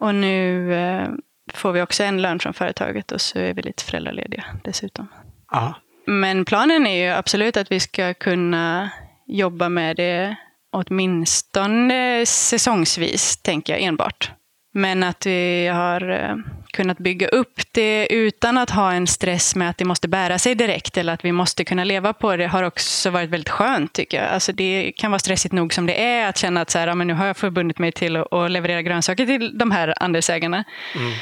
[0.00, 1.08] Och nu eh,
[1.54, 5.08] får vi också en lön från företaget och så är vi lite föräldralediga dessutom.
[5.50, 5.74] Ja.
[6.06, 8.90] Men planen är ju absolut att vi ska kunna
[9.26, 10.36] jobba med det
[10.72, 14.30] åtminstone säsongsvis, tänker jag enbart.
[14.76, 16.36] Men att vi har eh,
[16.72, 20.54] kunnat bygga upp det utan att ha en stress med att det måste bära sig
[20.54, 24.22] direkt eller att vi måste kunna leva på det har också varit väldigt skönt tycker
[24.22, 24.30] jag.
[24.30, 26.94] Alltså det kan vara stressigt nog som det är att känna att så här, ja,
[26.94, 30.64] men nu har jag förbundit mig till att, att leverera grönsaker till de här andelsägarna.
[30.94, 31.12] Mm.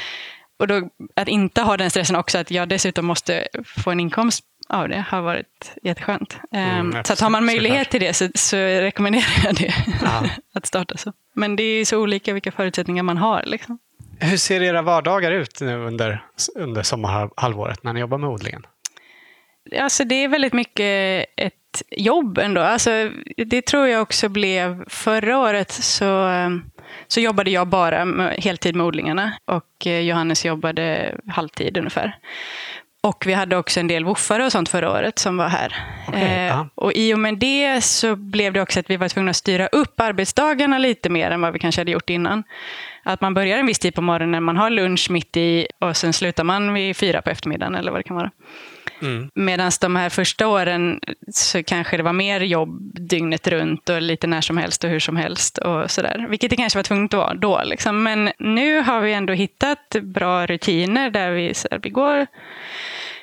[0.59, 3.47] Och då, att inte ha den stressen också, att jag dessutom måste
[3.83, 6.39] få en inkomst av det, har varit jätteskönt.
[6.51, 10.23] Mm, Ehm, så att har man möjlighet till det så, så rekommenderar jag det, Ja.
[10.53, 11.13] att starta så.
[11.33, 13.43] Men det är så olika vilka förutsättningar man har.
[13.45, 13.79] Liksom.
[14.19, 16.23] Hur ser era vardagar ut nu under,
[16.55, 18.65] under sommarhalvåret när ni jobbar med odlingen?
[19.79, 21.53] Alltså det är väldigt mycket ett
[21.91, 22.61] jobb ändå.
[22.61, 26.49] Alltså, det tror jag också blev förra året så, eh,
[27.07, 32.17] så jobbade jag bara med, heltid med odlingarna och eh, Johannes jobbade halvtid ungefär.
[33.05, 35.75] Och vi hade också en del woofare och sånt förra året som var här.
[36.07, 39.29] Okej, eh, och i och med det så blev det också att vi var tvungna
[39.29, 42.43] att styra upp arbetsdagarna lite mer än vad vi kanske hade gjort innan.
[43.03, 46.13] Att man börjar en viss tid på morgonen, man har lunch mitt i och sen
[46.13, 48.31] slutar man vid fyra på eftermiddagen eller vad det kan vara.
[49.01, 49.29] Mm.
[49.33, 50.99] Medan de här första åren
[51.31, 54.99] så kanske det var mer jobb dygnet runt och lite när som helst och hur
[54.99, 55.57] som helst.
[55.57, 56.25] och sådär.
[56.29, 57.61] Vilket det kanske var tvunget att vara då.
[57.65, 58.03] Liksom.
[58.03, 62.27] Men nu har vi ändå hittat bra rutiner där vi, så här, vi går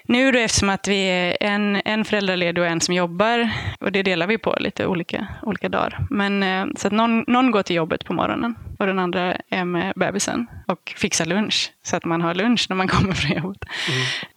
[0.05, 4.03] nu då eftersom att vi är en, en föräldraledig och en som jobbar, och det
[4.03, 6.07] delar vi på lite olika, olika dagar.
[6.11, 9.65] Men, eh, så att någon, någon går till jobbet på morgonen och den andra är
[9.65, 11.73] med bebisen och fixar lunch.
[11.83, 13.65] Så att man har lunch när man kommer från jobbet.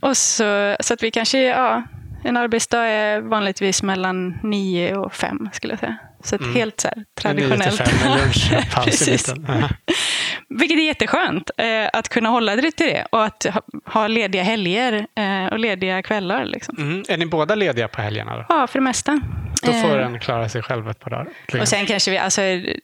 [0.01, 1.83] Och så, så att vi kanske, ja,
[2.23, 5.97] en arbetsdag är vanligtvis mellan nio och fem skulle jag säga.
[6.23, 7.79] Så att helt så här, traditionellt.
[7.79, 9.33] Nio till fem lunchpaus i Precis.
[10.49, 14.43] Vilket är jätteskönt eh, att kunna hålla det till det och att ha, ha lediga
[14.43, 16.45] helger eh, och lediga kvällar.
[16.45, 16.75] Liksom.
[16.77, 17.03] Mm.
[17.09, 18.35] Är ni båda lediga på helgerna?
[18.37, 19.21] Då, Ja, för det mesta.
[19.63, 21.27] då får Eh, en klara sig själv ett par dagar.
[21.61, 22.75] och sen kanske vi, alltså, eh,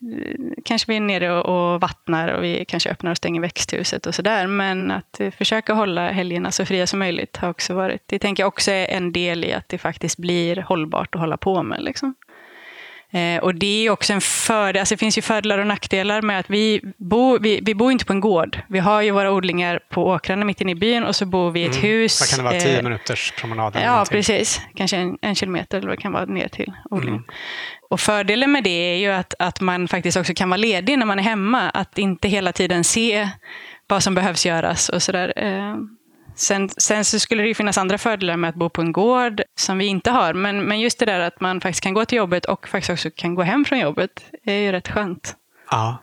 [0.65, 4.15] kanske vi är nere och, och vattnar och vi kanske öppnar och stänger växthuset och
[4.15, 4.47] sådär.
[4.47, 8.43] Men att eh, försöka hålla helgerna så fria som möjligt har också varit, det tänker
[8.43, 11.81] jag också är en del i att det faktiskt blir hållbart att hålla på med.
[11.83, 12.15] Liksom.
[13.13, 16.39] Eh, och det är också en fördel, alltså det finns ju fördelar och nackdelar med
[16.39, 18.59] att vi bor, vi, vi bor inte på en gård.
[18.67, 21.59] Vi har ju våra odlingar på åkrarna mitt inne i byn och så bor vi
[21.59, 22.21] i ett hus.
[22.21, 22.61] Vad kan det vara?
[22.61, 23.77] Tio eh, minuters promenad?
[23.83, 24.61] Ja, precis.
[24.75, 27.19] Kanske en, en kilometer eller vad det kan vara ner till odlingen.
[27.19, 27.29] Mm.
[27.89, 31.05] Och fördelen med det är ju att, att man faktiskt också kan vara ledig när
[31.05, 31.69] man är hemma.
[31.69, 33.29] Att inte hela tiden se
[33.87, 35.33] vad som behövs göras och sådär.
[35.35, 35.75] Eh,
[36.35, 39.41] Sen, sen så skulle det ju finnas andra fördelar med att bo på en gård
[39.59, 40.33] som vi inte har.
[40.33, 43.09] Men, men just det där att man faktiskt kan gå till jobbet och faktiskt också
[43.15, 44.09] kan gå hem från jobbet
[44.45, 45.35] är ju rätt skönt.
[45.71, 45.97] Ja.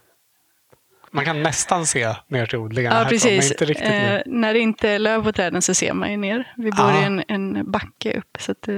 [1.10, 3.50] Man kan nästan se ner till odlingarna Ja, härifrån, men precis.
[3.52, 6.52] inte riktigt Eh, när det inte är löv på träden så ser man ju ner.
[6.56, 7.02] Vi bor Ja.
[7.02, 8.36] i en, en backe upp.
[8.38, 8.74] Så att, eh,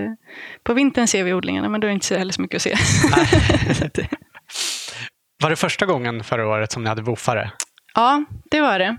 [0.64, 2.62] på vintern ser vi odlingarna, men då är det inte så heller så mycket att
[2.62, 2.72] se.
[3.84, 3.98] Att,
[5.42, 7.50] Var det första gången förra året som ni hade woofare?
[7.94, 8.96] ja, det var det.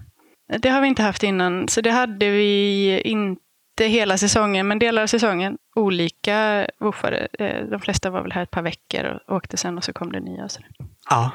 [0.60, 5.02] Det har vi inte haft innan, så det hade vi inte hela säsongen, men delar
[5.04, 5.58] av säsongen.
[5.76, 7.28] Olika woofare.
[7.40, 10.12] Eh, De flesta var väl här ett par veckor och åkte sen och så kom
[10.12, 10.44] det nya.
[10.44, 10.62] och Så.
[11.10, 11.32] Ja.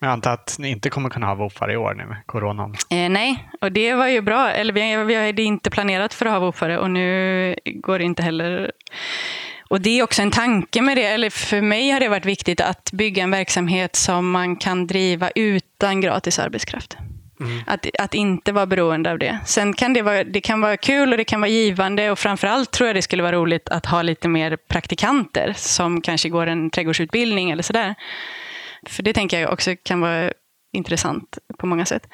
[0.00, 2.74] Men jag antar att ni inte kommer kunna ha woofar i år nu med coronan.
[2.90, 4.50] Eh, nej, och det var ju bra.
[4.50, 8.22] Eller vi, vi hade inte planerat för att ha woofare och nu går det inte
[8.22, 8.72] heller.
[9.68, 11.06] Och det är också en tanke med det.
[11.06, 15.30] Eller för mig har det varit viktigt att bygga en verksamhet som man kan driva
[15.34, 16.96] utan gratis arbetskraft.
[17.42, 17.62] Mm.
[17.66, 19.38] Att, att inte vara beroende av det.
[19.44, 22.70] Sen kan det, vara, det kan vara kul och det kan vara givande och framförallt
[22.70, 26.70] tror jag det skulle vara roligt att ha lite mer praktikanter som kanske går en
[26.70, 27.94] trädgårdsutbildning eller sådär.
[28.86, 30.32] För det tänker jag också kan vara
[30.72, 32.08] intressant på många sätt.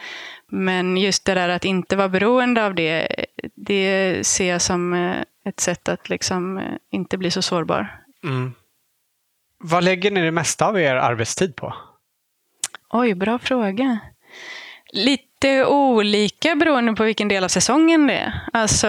[0.48, 3.08] Men just det där att inte vara beroende av det,
[3.54, 8.00] det ser jag som eh, ett sätt att liksom eh, inte bli så sårbar.
[8.24, 8.52] Mm.
[9.58, 11.74] Vad lägger ni det mesta av er arbetstid på?
[12.90, 13.98] Oj, bra fråga.
[14.92, 18.33] Lite olika beroende på vilken del av säsongen det är.
[18.53, 18.88] Alltså,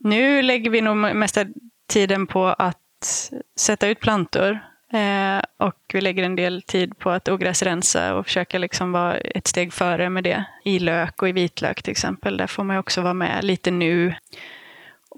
[0.00, 1.46] nu lägger vi nog mesta
[1.88, 4.58] tiden på att sätta ut plantor.
[4.92, 9.46] Eh, och vi lägger en del tid på att ogräsrensa och försöka liksom vara ett
[9.46, 10.44] steg före med det.
[10.64, 12.36] I lök och i vitlök till exempel.
[12.36, 14.14] Där får man också vara med lite nu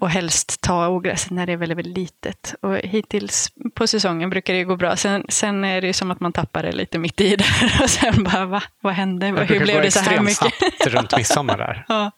[0.01, 2.55] och helst ta ogräset när det är väldigt, väldigt litet.
[2.61, 4.95] Och hittills på säsongen brukar det gå bra.
[4.95, 7.79] Sen, sen är det som att man tappar det lite mitt i där.
[7.83, 8.63] Och sen bara, va?
[8.81, 9.25] Vad hände?
[9.25, 10.37] Hur blev det så här mycket?
[10.37, 11.85] snabbt runt midsommar där.
[11.89, 12.11] ja.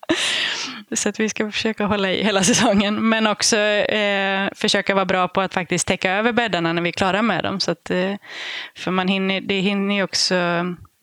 [0.91, 3.09] Så att vi ska försöka hålla i hela säsongen.
[3.09, 6.93] Men också eh, försöka vara bra på att faktiskt täcka över bäddarna när vi är
[6.93, 7.59] klara med dem.
[7.59, 8.15] Så att, eh,
[8.77, 10.35] för man hinner, det hinner ju också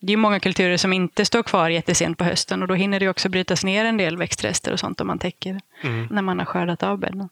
[0.07, 3.09] det är många kulturer som inte står kvar jättesent på hösten och då hinner det
[3.09, 6.07] också brytas ner en del växtrester och sånt om man täcker mm.
[6.11, 7.29] när man har skördat av bädden.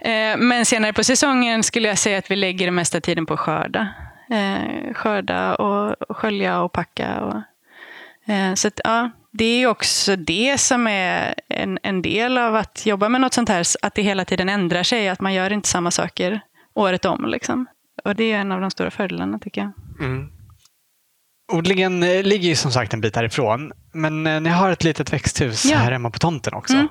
[0.00, 3.34] Eh, men senare på säsongen skulle jag säga att vi lägger det mesta tiden på
[3.34, 3.88] att skörda.
[4.30, 7.20] Eh, skörda och skölja och packa.
[7.20, 7.36] Och,
[8.32, 12.86] eh, så att, ja, det är också det som är en, en del av att
[12.86, 15.68] jobba med något sånt här, att det hela tiden ändrar sig, att man gör inte
[15.68, 16.40] samma saker
[16.74, 17.26] året om.
[17.26, 17.66] Liksom.
[18.04, 19.72] Och det är en av de stora fördelarna tycker jag.
[20.06, 20.31] Mm.
[21.52, 25.12] Odlingen eh, ligger ju som sagt en bit härifrån, men eh, ni har ett litet
[25.12, 25.76] växthus ja.
[25.76, 26.74] här hemma på tomten också.
[26.74, 26.88] Mm.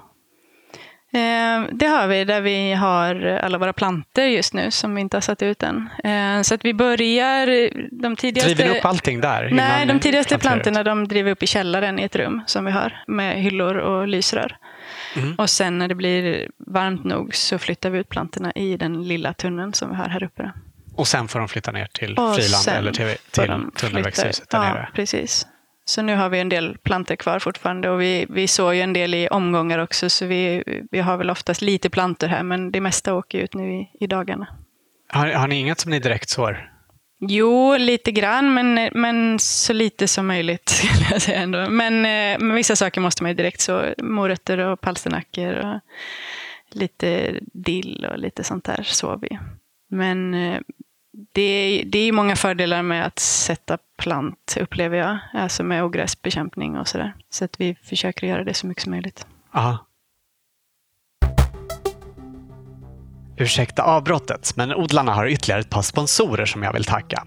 [1.13, 5.17] Eh, det har vi, där vi har alla våra planter just nu som vi inte
[5.17, 5.89] har satt ut än.
[6.03, 7.69] Eh, så att vi börjar
[8.01, 8.53] de tidigaste...
[8.53, 9.49] Driver ni upp allting där?
[9.51, 13.03] Nej, de tidigaste plantorna de driver upp i källaren i ett rum som vi har
[13.07, 14.57] med hyllor och lysrör.
[15.15, 15.35] Mm.
[15.35, 19.33] Och sen när det blir varmt nog så flyttar vi ut plantorna i den lilla
[19.33, 20.51] tunneln som vi har här uppe.
[20.95, 24.73] Och sen får de flytta ner till och Friland eller till, till tunnelväxthuset där ja,
[24.73, 24.89] nere?
[24.93, 25.47] precis.
[25.85, 28.93] Så nu har vi en del plantor kvar fortfarande och vi, vi såg ju en
[28.93, 32.81] del i omgångar också så vi, vi har väl oftast lite plantor här men det
[32.81, 34.47] mesta åker ut nu i, i dagarna.
[35.07, 36.71] Har, har ni inget som ni direkt sår?
[37.19, 40.69] Jo, lite grann, men, men så lite som möjligt.
[40.69, 41.69] Skulle jag säga ändå.
[41.69, 43.93] Men, eh, men vissa saker måste man ju direkt så.
[43.97, 45.79] Morötter och palsternackor och
[46.71, 49.39] lite dill och lite sånt där sår vi.
[49.91, 50.59] Men eh,
[51.33, 55.17] det, är, det är många fördelar med att sätta plant, upplever jag.
[55.33, 57.13] Alltså med ogräsbekämpning och sådär.
[57.29, 59.27] Så att vi försöker göra det så mycket som möjligt.
[59.51, 59.87] Aha.
[63.37, 67.23] Ursäkta avbrottet, men odlarna har ytterligare ett par sponsorer som jag vill tacka.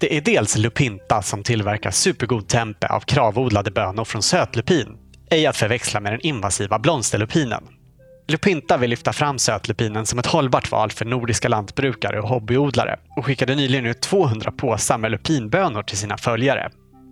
[0.00, 4.96] Det är dels Lupinta som tillverkar supergod tempe av kravodlade bönor från sötlupin,
[5.30, 7.64] ej att förväxla med den invasiva blomsterlupinen.
[8.30, 13.26] Lupinta vill lyfta fram sötlupinen som ett hållbart val för nordiska lantbrukare och hobbyodlare och
[13.26, 16.70] skickade nyligen ut 200 påsar med lupinbönor till sina följare.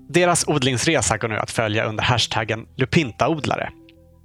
[0.09, 3.71] Deras odlingsresa går nu att följa under hashtaggen lupintaodlare.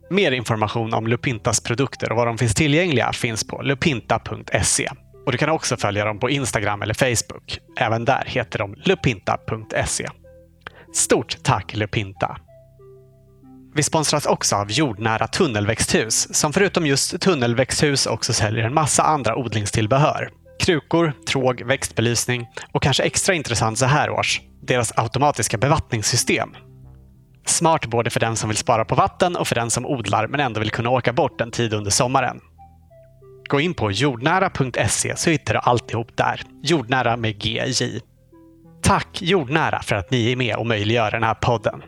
[0.10, 4.90] Mer information om Lupintas produkter och var de finns tillgängliga finns på lupinta.se.
[5.26, 7.60] Och Du kan också följa dem på Instagram eller Facebook.
[7.78, 10.08] Även där heter de lupinta.se.
[10.94, 12.38] Stort tack Lupinta!
[13.74, 19.36] Vi sponsras också av Jordnära tunnelväxthus som förutom just tunnelväxthus också säljer en massa andra
[19.36, 20.30] odlingstillbehör.
[20.60, 26.50] Krukor, tråg, växtbelysning och kanske extra intressant så här års, deras automatiska bevattningssystem.
[27.46, 30.40] Smart både för den som vill spara på vatten och för den som odlar men
[30.40, 32.40] ändå vill kunna åka bort en tid under sommaren.
[33.50, 36.42] Gå in på jordnära.se så hittar du alltihop där.
[36.64, 38.00] Jordnära med GJ.
[38.82, 41.82] Tack Jordnära för att ni är med och möjliggör den här podden.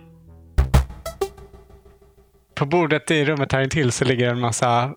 [2.63, 4.93] På bordet i rummet här intill så ligger en massa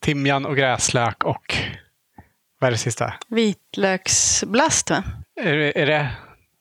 [0.00, 1.56] timjan och gräslök och
[2.60, 3.14] vad är det sista?
[3.28, 5.02] Vitlöksblast va?
[5.40, 6.08] Är, är det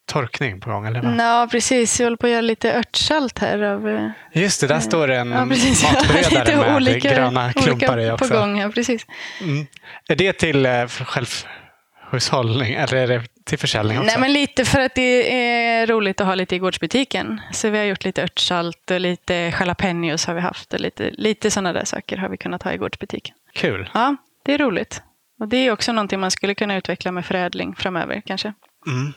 [0.06, 0.88] torkning på gång?
[0.88, 1.16] Eller vad?
[1.16, 2.00] Ja, precis.
[2.00, 3.62] Jag håller på att göra lite örtsalt här.
[3.62, 8.12] Av, eh, Just det, där står det en ja, matberedare med olika, gröna klumpar i
[8.12, 8.28] också.
[8.28, 9.06] På gång, ja, precis.
[9.42, 9.66] Mm.
[10.08, 14.08] Är det till eh, självhushållning eller är det till försäljning också?
[14.08, 17.42] Nej, men lite för att det är roligt att ha lite i gårdsbutiken.
[17.52, 20.74] Så vi har gjort lite örtsalt och lite jalapenos har vi haft.
[20.74, 23.36] Och lite, lite sådana där saker har vi kunnat ha i gårdsbutiken.
[23.54, 23.90] Kul.
[23.94, 25.02] Ja, det är roligt.
[25.40, 28.54] Och det är också någonting man skulle kunna utveckla med förädling framöver kanske.
[28.88, 29.14] Mm.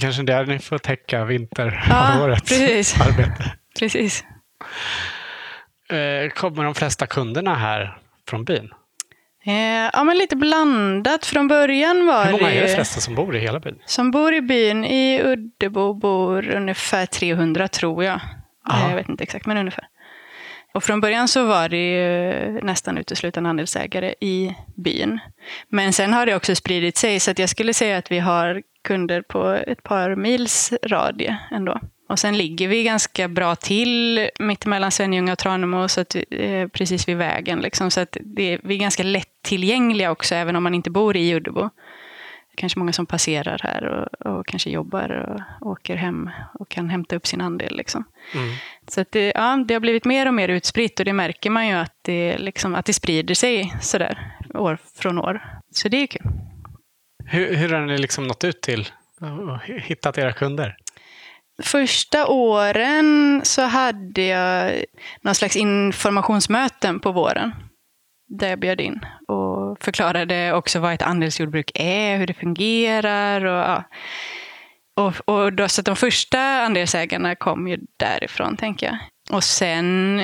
[0.00, 3.00] Kanske där ni får täcka vinterhalvårets Ja, precis.
[3.00, 3.52] arbete.
[3.78, 4.24] Precis.
[5.90, 8.70] Eh, Kommer de flesta kunderna här från byn?
[9.48, 11.26] Eh, ja, men lite blandat.
[11.26, 13.78] Från början var Hur många är det förresten som bor i hela byn?
[13.86, 18.20] Som bor i byn, i Uddebo bor ungefär 300 tror jag.
[18.68, 18.76] Ja.
[18.84, 19.84] Eh, Jag vet inte exakt, men ungefär.
[20.74, 25.18] Och från början så var det ju nästan uteslutande andelsägare i byn.
[25.68, 29.22] Men sen har det också spridit sig, så jag skulle säga att vi har kunder
[29.22, 31.80] på ett par mils radie ändå.
[32.08, 37.08] Och sen ligger vi ganska bra till mittemellan Svenljunga och Tranemo, så att, eh, precis
[37.08, 37.60] vid vägen.
[37.60, 41.34] Liksom, så att det, vi är ganska lättillgängliga också, även om man inte bor i
[41.34, 41.70] Uddebo
[42.58, 47.16] kanske många som passerar här och, och kanske jobbar och åker hem och kan hämta
[47.16, 47.76] upp sin andel.
[47.76, 48.04] Liksom.
[48.34, 48.54] Mm.
[48.88, 51.68] Så att det, ja, det har blivit mer och mer utspritt och det märker man
[51.68, 55.42] ju att det, liksom, att det sprider sig sådär år från år.
[55.70, 56.22] Så det är kul.
[57.24, 58.88] Hur, hur har ni liksom nått ut till
[59.20, 60.76] och hittat era kunder?
[61.62, 64.84] Första åren så hade jag
[65.22, 67.52] någon slags informationsmöten på våren.
[68.28, 73.44] Där jag bjöd in och förklarade också vad ett andelsjordbruk är, hur det fungerar.
[73.44, 73.84] Och, ja.
[74.96, 78.98] och, och då, så att de första andelsägarna kom ju därifrån, tänker jag.
[79.36, 80.22] Och sen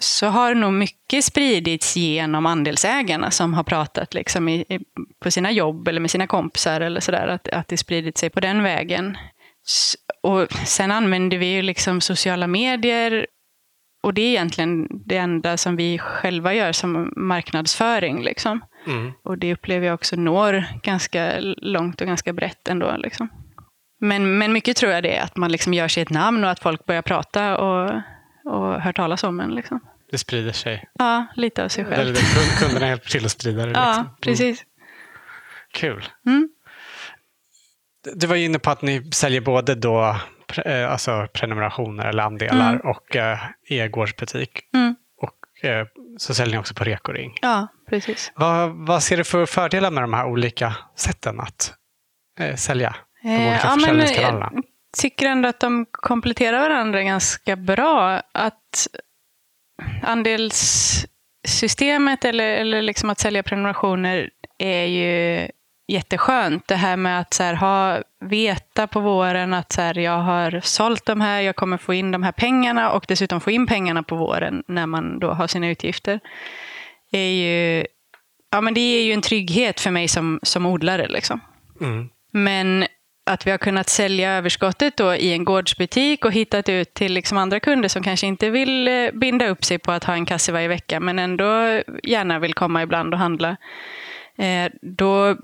[0.00, 4.78] så har nog mycket spridits genom andelsägarna som har pratat liksom i, i,
[5.20, 7.26] på sina jobb eller med sina kompisar eller sådär.
[7.26, 9.16] Att, att det spridit sig på den vägen.
[10.22, 13.26] Och sen använder vi ju liksom sociala medier
[14.02, 18.22] och det är egentligen det enda som vi själva gör som marknadsföring.
[18.22, 18.60] Liksom.
[18.86, 19.12] Mm.
[19.22, 22.96] Och det upplever jag också når ganska långt och ganska brett ändå.
[22.96, 23.28] Liksom.
[24.00, 26.50] Men, men mycket tror jag det är att man liksom gör sig ett namn och
[26.50, 27.90] att folk börjar prata och,
[28.44, 29.54] och hör talas om en.
[29.54, 29.80] Liksom.
[30.10, 30.84] Det sprider sig.
[30.98, 32.16] Ja, lite av sig själv.
[32.58, 33.72] kunderna hjälper till att sprida det.
[33.72, 34.02] Ja, liksom.
[34.02, 34.14] Mm.
[34.20, 34.64] precis.
[35.72, 36.08] Kul.
[36.26, 36.48] Mm.
[38.14, 40.16] Du var ju inne på att ni säljer både då,
[40.64, 42.80] eh, alltså prenumerationer eller andelar Mm.
[42.86, 43.38] och eh,
[43.68, 44.60] e-gårdsbutik.
[44.74, 44.94] Mm.
[45.20, 45.86] Och eh,
[46.18, 47.38] så säljer ni också på Rekoring.
[47.42, 48.32] Ja, precis.
[48.34, 51.72] Vad, vad ser du för fördelar med de här olika sätten att
[52.56, 52.96] sälja?
[53.22, 54.50] De olika ja, försäljningskanalerna.
[54.54, 54.64] jag
[54.98, 58.20] tycker ändå att de kompletterar varandra ganska bra.
[58.32, 58.86] Att
[60.02, 65.48] andelssystemet eller, eller liksom att sälja prenumerationer är ju
[65.86, 66.68] jätteskönt.
[66.68, 70.60] Det här med att så här, ha, veta på våren att så här, jag har
[70.60, 74.02] sålt de här, jag kommer få in de här pengarna och dessutom få in pengarna
[74.02, 76.20] på våren när man då har sina utgifter.
[77.12, 77.86] är ju,
[78.50, 81.08] ja, men det är ju en trygghet för mig som, som odlare.
[81.08, 81.40] Liksom.
[81.80, 82.08] Mm.
[82.32, 82.86] Men
[83.26, 87.38] att vi har kunnat sälja överskottet då i en gårdsbutik och hittat ut till liksom
[87.38, 90.52] andra kunder som kanske inte vill eh, binda upp sig på att ha en kasse
[90.52, 93.56] varje vecka men ändå gärna vill komma ibland och handla.
[94.38, 95.36] Eh, då,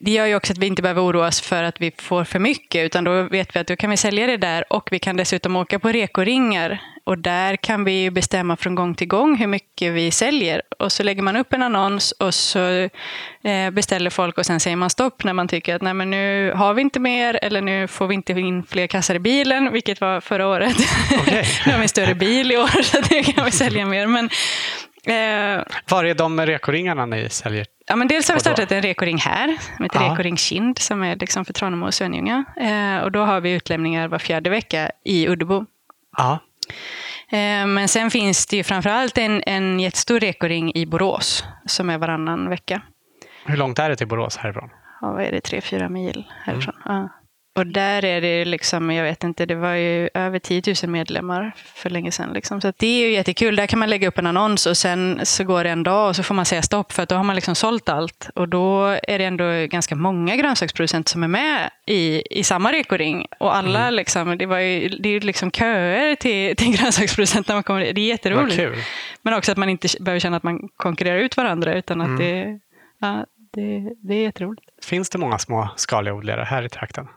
[0.00, 2.38] det gör ju också att vi inte behöver oroa oss för att vi får för
[2.38, 5.16] mycket utan då vet vi att då kan vi sälja det där och vi kan
[5.16, 9.46] dessutom åka på rekoringar och där kan vi ju bestämma från gång till gång hur
[9.46, 12.88] mycket vi säljer och så lägger man upp en annons och så
[13.42, 16.52] eh, beställer folk och sen säger man stopp när man tycker att Nej, men nu
[16.56, 20.00] har vi inte mer eller nu får vi inte in fler kassar i bilen, vilket
[20.00, 20.76] var förra året.
[21.20, 21.44] Okej.
[21.66, 24.06] nu har vi en större bil i år så nu kan vi sälja mer.
[24.06, 24.24] Men,
[25.04, 27.66] eh, Var är de rekoringarna ni säljer?
[27.88, 30.12] Ja, men dels har vi startat en rekoring här, som heter Ja.
[30.12, 32.44] Rekoring Kind, som är liksom för Tranemo och Svenljunga.
[32.56, 35.64] Eh, och då har vi utlämningar var fjärde vecka i Uddebo.
[36.16, 36.38] Ja.
[37.30, 41.98] Eh, men sen finns det ju framförallt en, en jättestor rekoring i Borås, som är
[41.98, 42.82] varannan vecka.
[43.44, 44.70] Hur långt är det till Borås härifrån?
[45.00, 46.74] Ja, vad är det, tre, fyra mil härifrån.
[46.84, 47.08] Ja.
[47.58, 51.52] Och där är det liksom, jag vet inte, det var ju över 10 000 medlemmar
[51.56, 52.32] för länge sedan.
[52.32, 52.60] Liksom.
[52.60, 53.56] Så det är ju jättekul.
[53.56, 56.16] Där kan man lägga upp en annons och sen så går det en dag och
[56.16, 58.30] så får man säga stopp för att då har man liksom sålt allt.
[58.34, 63.26] Och då är det ändå ganska många grönsaksproducenter som är med i, i samma rekoring.
[63.40, 67.56] Och alla liksom, det, var ju, det är ju liksom köer till, till grönsaksproducenter när
[67.56, 68.78] man kommer Det är jätteroligt.
[69.22, 72.60] Men också att man inte behöver känna att man konkurrerar ut varandra utan att det,
[73.00, 74.62] ja, det, det är jätteroligt.
[74.84, 77.08] Finns det många små skaliga odlare här i trakten?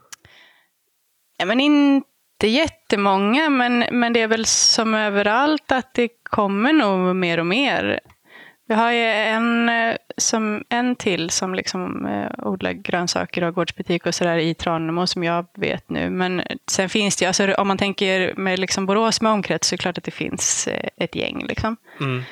[1.42, 7.16] Nej men inte jättemånga, men, men det är väl som överallt att det kommer nog
[7.16, 8.00] mer och mer.
[8.68, 13.52] Vi har ju en, eh, som, en till som liksom, eh, odlar grönsaker och har
[13.52, 16.10] gårdsbutik och sådär i Tranemo som jag vet nu.
[16.10, 19.76] Men sen finns det ju, alltså, om man tänker med liksom Borås med omkrets så
[19.76, 21.46] är det klart att det finns eh, ett gäng.
[21.48, 21.78] Liksom.
[22.00, 22.24] Mm.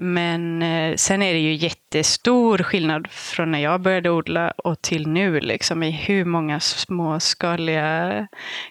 [0.00, 5.08] Men eh, sen är det ju jättestor skillnad från när jag började odla och till
[5.08, 8.28] nu, liksom, i hur många småskaliga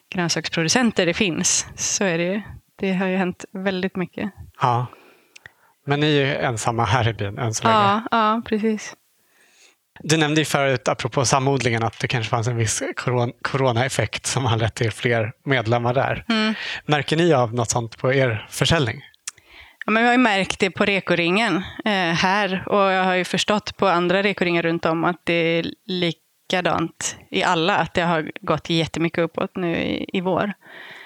[0.09, 1.67] grönsaksproducenter det finns.
[1.75, 2.41] Så är det ju.
[2.80, 4.32] Det har ju hänt väldigt mycket.
[4.61, 4.86] Ja.
[5.86, 7.75] Men ni är ju ensamma här i byn än så länge.
[7.75, 8.95] Ja, ja, precis.
[9.99, 14.45] Du nämnde ju förut, apropå samodlingen, att det kanske fanns en viss coron coronaeffekt som
[14.45, 16.25] har lett till fler medlemmar där.
[16.30, 16.53] Mm.
[16.86, 19.01] Märker ni av något sånt på er försäljning?
[19.88, 23.23] Ja, men vi har ju märkt det på rekoringen eh, här och jag har ju
[23.23, 28.31] förstått på andra rekoringar runt om att det är likadant i alla, att det har
[28.41, 30.53] gått jättemycket uppåt nu i, i vår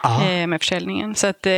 [0.03, 1.15] eh, med försäljningen.
[1.15, 1.53] Så att, eh,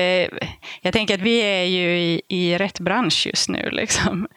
[0.82, 3.70] jag tänker att vi är ju i, i rätt bransch just nu.
[3.72, 4.28] Liksom.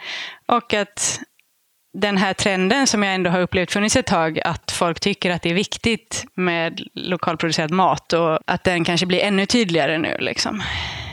[0.48, 1.20] Och att
[1.92, 5.42] den här trenden som jag ändå har upplevt funnits ett tag, att folk tycker att
[5.42, 10.16] det är viktigt med lokalproducerad mat och att den kanske blir ännu tydligare nu.
[10.20, 10.62] Liksom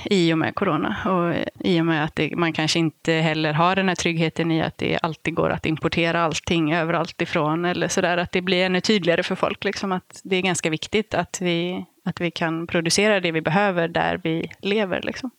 [0.06, 0.98] i och med corona.
[1.06, 4.62] Och i och med att det, man kanske inte heller har den här tryggheten i
[4.62, 7.66] att det alltid går att importera allting överallt ifrån.
[7.66, 11.14] Eller sådär, att det blir ännu tydligare för folk liksom, att det är ganska viktigt
[11.14, 15.02] att vi, att vi kan producera det vi behöver där vi lever.
[15.02, 15.32] Liksom.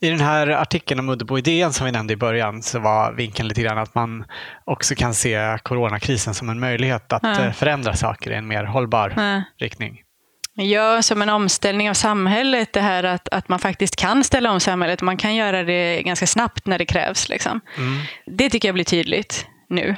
[0.00, 3.62] I den här artikeln om Uddepo-idén som vi nämnde i början så var vinkeln lite
[3.62, 4.24] grann att man
[4.64, 7.52] också kan se coronakrisen som en möjlighet att ja.
[7.52, 9.42] förändra saker i en mer hållbar ja.
[9.58, 10.02] riktning.
[10.60, 12.72] Ja, som en omställning av samhället.
[12.72, 15.02] Det här att, att man faktiskt kan ställa om samhället.
[15.02, 17.28] Man kan göra det ganska snabbt när det krävs.
[17.28, 17.60] Liksom.
[17.76, 17.98] Mm.
[18.26, 19.96] Det tycker jag blir tydligt nu.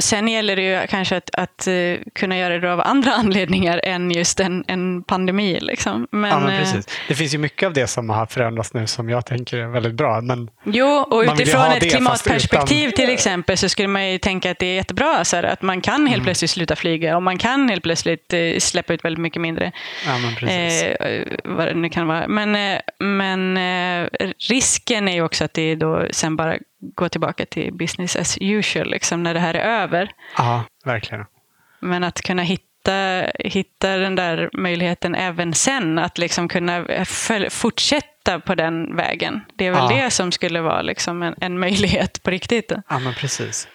[0.00, 4.10] Sen gäller det ju kanske att, att uh, kunna göra det av andra anledningar än
[4.10, 5.58] just en, en pandemi.
[5.60, 6.08] Liksom.
[6.10, 6.86] Men, ja, men eh, precis.
[7.08, 9.94] Det finns ju mycket av det som har förändrats nu som jag tänker är väldigt
[9.94, 10.20] bra.
[10.20, 12.92] Men jo, och utifrån ett det, klimatperspektiv utan...
[12.92, 15.80] till exempel så skulle man ju tänka att det är jättebra så här, att man
[15.80, 16.24] kan helt mm.
[16.24, 19.72] plötsligt sluta flyga och man kan helt plötsligt uh, släppa ut väldigt mycket mindre.
[20.06, 20.82] Ja, men precis.
[20.82, 22.28] Eh, vad det nu kan vara.
[22.28, 23.58] Men, men
[24.48, 28.90] risken är ju också att det då sen bara gå tillbaka till business as usual
[28.90, 30.10] liksom, när det här är över.
[30.36, 31.24] Ja, verkligen.
[31.80, 36.84] Men att kunna hitta, hitta den där möjligheten även sen, att liksom kunna
[37.50, 39.40] fortsätta på den vägen.
[39.56, 40.04] Det är väl ja.
[40.04, 42.72] det som skulle vara liksom en, en möjlighet på riktigt.
[42.88, 43.68] Ja, men precis.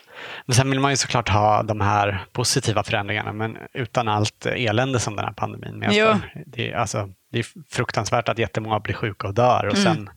[0.45, 4.99] Men sen vill man ju såklart ha de här positiva förändringarna, men utan allt elände
[4.99, 6.19] som den här pandemin medför.
[6.45, 9.83] Det, alltså, det är fruktansvärt att jättemånga blir sjuka och dör och mm.
[9.83, 10.09] sen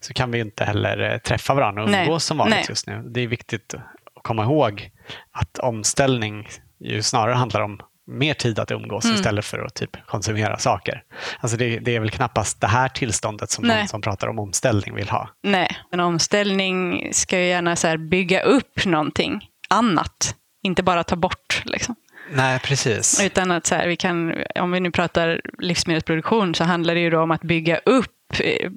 [0.00, 2.66] så kan vi inte heller eh, träffa varandra och umgås som vanligt Nej.
[2.68, 3.02] just nu.
[3.06, 4.90] Det är viktigt att komma ihåg
[5.32, 6.48] att omställning
[6.80, 9.16] ju snarare handlar om mer tid att umgås mm.
[9.16, 11.02] istället för att typ konsumera saker.
[11.40, 13.78] Alltså det, det, är väl knappast det här tillståndet som Nej.
[13.78, 15.28] någon som pratar om omställning vill ha.
[15.42, 21.62] Nej, en omställning ska ju gärna så bygga upp någonting annat, inte bara ta bort.
[21.64, 21.94] Liksom.
[22.34, 23.20] Nej, precis.
[23.24, 27.10] Utan att så här, vi kan, om vi nu pratar livsmedelsproduktion så handlar det ju
[27.10, 28.70] då om att bygga upp eh,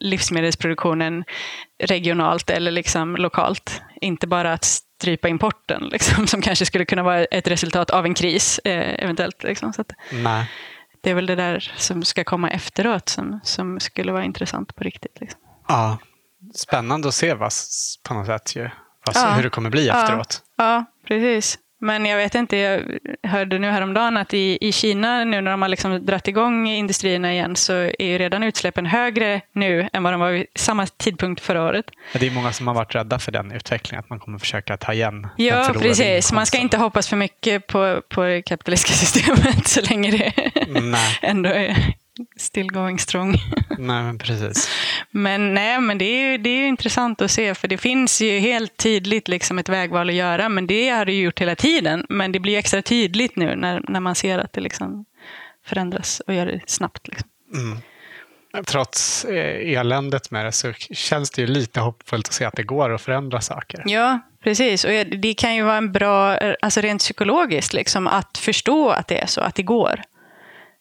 [0.00, 1.24] livsmedelsproduktionen
[1.82, 3.82] regionalt eller liksom lokalt.
[4.00, 8.14] Inte bara att strypa importen, liksom, som kanske skulle kunna vara ett resultat av en
[8.14, 9.42] kris eh, eventuellt.
[9.42, 9.72] Liksom.
[9.72, 10.50] Så Nej.
[11.00, 14.84] Det är väl det där som ska komma efteråt som, som skulle vara intressant på
[14.84, 15.20] riktigt.
[15.20, 15.40] Liksom.
[15.68, 15.98] Ja,
[16.54, 17.52] spännande att se vad,
[18.08, 18.70] på något sätt ju.
[19.06, 19.32] Alltså, ja.
[19.32, 20.42] hur det kommer bli efteråt.
[20.56, 21.58] Ja, precis.
[21.80, 22.82] Men jag vet inte, jag
[23.22, 27.32] hörde nu häromdagen att i, i Kina nu när de har liksom dratt igång industrierna
[27.32, 31.40] igen så är ju redan utsläppen högre nu än vad de var vid samma tidpunkt
[31.40, 31.84] förra året.
[32.12, 34.92] Det är många som har varit rädda för den utvecklingen, att man kommer försöka ta
[34.92, 36.32] igen Ja, precis.
[36.32, 40.32] Man ska inte hoppas för mycket på, på det kapitalistiska systemet så länge det
[41.22, 41.76] ändå är
[42.36, 43.34] still going strong.
[43.78, 44.70] Nej, men precis.
[45.10, 48.38] Men, nej, men det, är ju, det är intressant att se, för det finns ju
[48.38, 52.06] helt tydligt liksom ett vägval att göra, men det har det ju gjort hela tiden.
[52.08, 55.04] Men det blir extra tydligt nu när, när man ser att det liksom
[55.64, 57.08] förändras och gör det snabbt.
[57.08, 57.28] Liksom.
[57.54, 57.78] Mm.
[58.66, 62.62] Trots eh, eländet med det så känns det ju lite hoppfullt att se att det
[62.62, 63.82] går att förändra saker.
[63.86, 64.84] Ja, precis.
[64.84, 69.22] Och det kan ju vara en bra, alltså rent psykologiskt, liksom, att förstå att det
[69.22, 70.02] är så, att det går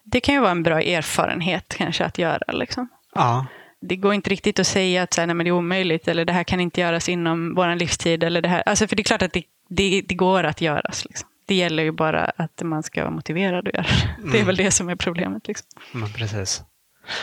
[0.06, 2.52] det kan ju vara en bra erfarenhet kanske att göra.
[2.54, 2.88] Liksom.
[3.16, 3.46] Ja.
[3.82, 6.26] Det går inte riktigt att säga att så här, nej, men det är omöjligt eller
[6.26, 8.24] det här kan inte göras inom vår livstid.
[8.24, 8.64] Eller det här.
[8.66, 11.06] Alltså, för det är klart att det, det, det går att göras.
[11.06, 11.30] Liksom.
[11.46, 14.16] Det gäller ju bara att man ska vara motiverad att göra det.
[14.18, 14.32] Mm.
[14.32, 15.48] Det är väl det som är problemet.
[15.48, 15.68] Liksom.
[15.94, 16.64] Mm, precis.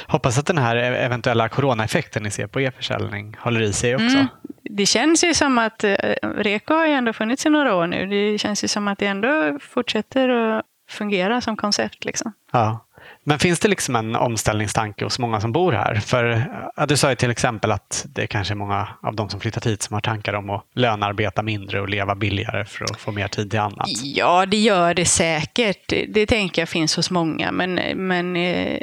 [0.07, 4.17] Hoppas att den här eventuella coronaeffekten ni ser på e-försäljning håller i sig också.
[4.17, 4.27] Mm.
[4.63, 5.95] Det känns ju som att eh,
[6.37, 8.07] Reko har ju ändå funnits i några år nu.
[8.07, 12.05] Det känns ju som att det ändå fortsätter att fungera som koncept.
[12.05, 12.33] Liksom.
[12.53, 12.87] Ja.
[13.25, 15.95] Men finns det liksom en omställningstanke hos många som bor här?
[15.95, 19.29] För ja, Du sa ju till exempel att det är kanske är många av de
[19.29, 23.01] som flyttat hit som har tankar om att lönarbeta mindre och leva billigare för att
[23.01, 23.89] få mer tid till annat.
[24.03, 25.93] Ja, det gör det säkert.
[26.09, 27.75] Det tänker jag finns hos många, men,
[28.07, 28.81] men eh,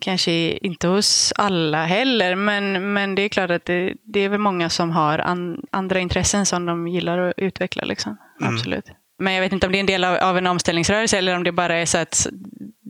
[0.00, 2.34] kanske inte hos alla heller.
[2.34, 5.98] Men, men det är klart att det, det är väl många som har an, andra
[5.98, 7.84] intressen som de gillar att utveckla.
[7.84, 8.16] Liksom.
[8.40, 8.54] Mm.
[8.54, 8.84] Absolut.
[9.20, 11.44] Men jag vet inte om det är en del av, av, en omställningsrörelse eller om
[11.44, 12.26] det bara är så att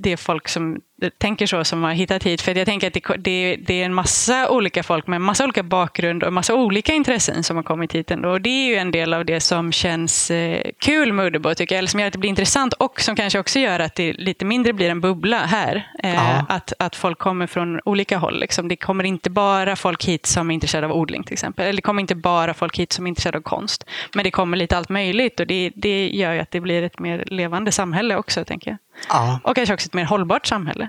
[0.03, 0.81] det är folk som
[1.19, 2.41] tänker så som har hittat hit.
[2.41, 5.63] För jag tänker att det, det, det, är en massa olika folk med massa olika
[5.63, 8.31] bakgrund och massa olika intressen som har kommit hit ändå.
[8.31, 11.75] Och det är ju en del av det som känns eh, kul med Udebo, tycker
[11.75, 11.79] jag.
[11.79, 14.45] Eller som gör att det blir intressant och som kanske också gör att det lite
[14.45, 15.91] mindre blir en bubbla här.
[16.03, 18.41] Eh, att, att folk kommer från olika håll.
[18.41, 18.69] Liksom.
[18.69, 21.65] Det kommer inte bara folk hit som är intresserade av odling till exempel.
[21.65, 23.85] Eller det kommer inte bara folk hit som är intresserade av konst.
[24.15, 26.99] Men det kommer lite allt möjligt och det, det gör ju att det blir ett
[26.99, 28.79] mer levande samhälle också, tänker jag.
[29.09, 29.41] Ja.
[29.45, 30.89] Och kanske också ett mer hållbart samhälle.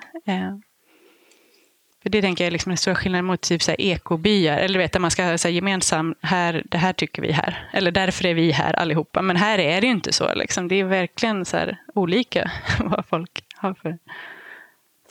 [2.03, 4.57] För det tänker jag är liksom den stora skillnaden mot typ så här ekobyar.
[4.57, 7.69] Eller vet, där man ska säga gemensam, här, det här tycker vi här.
[7.73, 9.21] Eller därför är vi här allihopa.
[9.21, 10.33] Men här är det ju inte så.
[10.33, 10.67] Liksom.
[10.67, 13.97] Det är verkligen så här olika vad folk har för...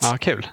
[0.00, 0.46] Ja, kul.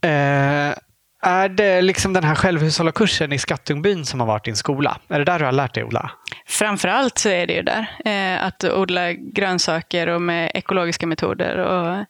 [0.00, 0.74] Eh,
[1.22, 4.98] är det liksom den här självhushållarkursen i Skattungbyn som har varit din skola?
[5.08, 6.10] Är det där du har lärt dig odla?
[6.46, 7.86] Framförallt så är det ju där.
[8.04, 11.56] Eh, att odla grönsaker och med ekologiska metoder.
[11.56, 12.04] Och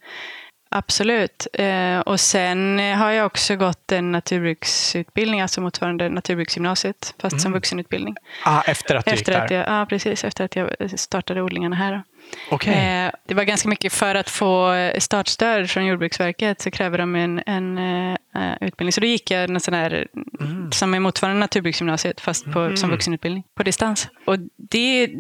[0.73, 1.47] Absolut.
[1.53, 7.41] Eh, och sen har jag också gått en naturbruksutbildning, alltså motsvarande naturbruksgymnasiet, fast mm.
[7.41, 8.17] som vuxenutbildning.
[8.45, 9.57] Ah, efter att du efter gick att där?
[9.57, 10.25] Jag, ja, precis.
[10.25, 12.03] Efter att jag startade odlingarna här.
[12.51, 12.75] Okay.
[12.75, 17.43] Eh, det var ganska mycket för att få startstöd från Jordbruksverket så kräver de en,
[17.47, 18.17] en uh,
[18.61, 18.93] utbildning.
[18.93, 20.07] Så då gick jag en sån här,
[20.41, 20.73] mm.
[20.73, 22.77] som är motsvarande naturbruksgymnasiet, fast på, mm.
[22.77, 24.09] som vuxenutbildning på distans.
[24.27, 25.11] Och det,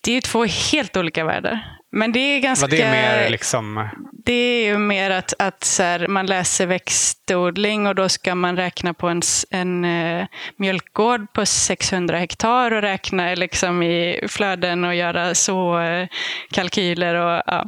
[0.00, 1.78] det är två helt olika världar.
[1.94, 2.66] Men det är ganska...
[2.66, 3.88] Det mer liksom...
[4.26, 8.56] Det är ju mer att, att så här, man läser växtodling och då ska man
[8.56, 10.26] räkna på en, en uh,
[10.56, 16.06] mjölkgård på 600 hektar och räkna liksom i flöden och göra så uh,
[16.50, 17.14] kalkyler.
[17.14, 17.66] Och, ja.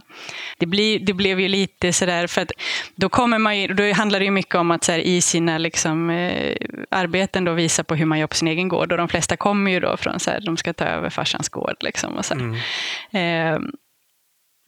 [0.58, 2.52] det, blir, det blev ju lite sådär, för att
[2.94, 5.58] då, kommer man ju, då handlar det ju mycket om att så här, i sina
[5.58, 6.56] liksom, uh,
[6.90, 8.92] arbeten då visa på hur man gör på sin egen gård.
[8.92, 11.76] Och de flesta kommer ju då från att de ska ta över farsans gård.
[11.80, 12.56] Liksom, och så mm.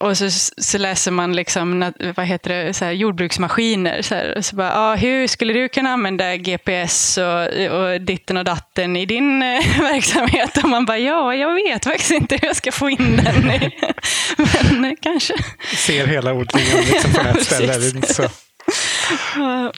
[0.00, 4.02] Och så, så läser man liksom, vad heter det, så här, jordbruksmaskiner.
[4.02, 8.36] Så här, och så bara, ah, hur skulle du kunna använda GPS och, och ditten
[8.36, 10.56] och datten i din eh, verksamhet?
[10.62, 13.50] Och man bara, ja, jag vet faktiskt inte hur jag ska få in den.
[13.50, 13.70] I,
[14.80, 15.34] men kanske.
[15.76, 18.02] Ser hela odlingen liksom från ett ställe.
[18.02, 18.28] Så.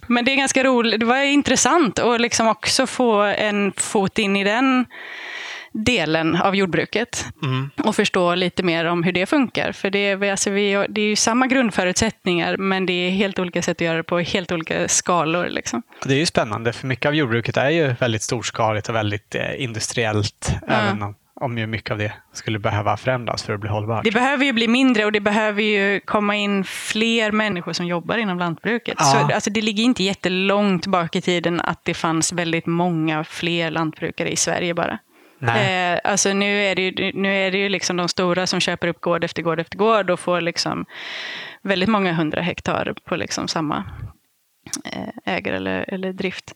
[0.06, 1.00] Men det är ganska roligt.
[1.00, 4.86] Det var intressant att liksom också få en fot in i den
[5.72, 7.70] delen av jordbruket mm.
[7.84, 9.72] och förstå lite mer om hur det funkar.
[9.72, 13.76] För det, alltså vi, det är ju samma grundförutsättningar men det är helt olika sätt
[13.76, 15.48] att göra det på, helt olika skalor.
[15.48, 15.82] Liksom.
[16.04, 19.62] Det är ju spännande för mycket av jordbruket är ju väldigt storskaligt och väldigt eh,
[19.62, 20.52] industriellt.
[20.66, 20.72] Ja.
[20.72, 24.04] Även om, om ju mycket av det skulle behöva förändras för att bli hållbart.
[24.04, 28.16] Det behöver ju bli mindre och det behöver ju komma in fler människor som jobbar
[28.16, 28.94] inom lantbruket.
[28.98, 29.04] Ja.
[29.04, 33.70] Så, alltså, det ligger inte jättelångt bak i tiden att det fanns väldigt många fler
[33.70, 34.98] lantbrukare i Sverige bara.
[35.42, 38.88] Eh, alltså nu är det ju, nu är det ju liksom de stora som köper
[38.88, 40.86] upp gård efter gård efter gård och får liksom
[41.62, 43.84] väldigt många hundra hektar på liksom samma
[44.84, 46.54] eh, ägare eller, eller drift.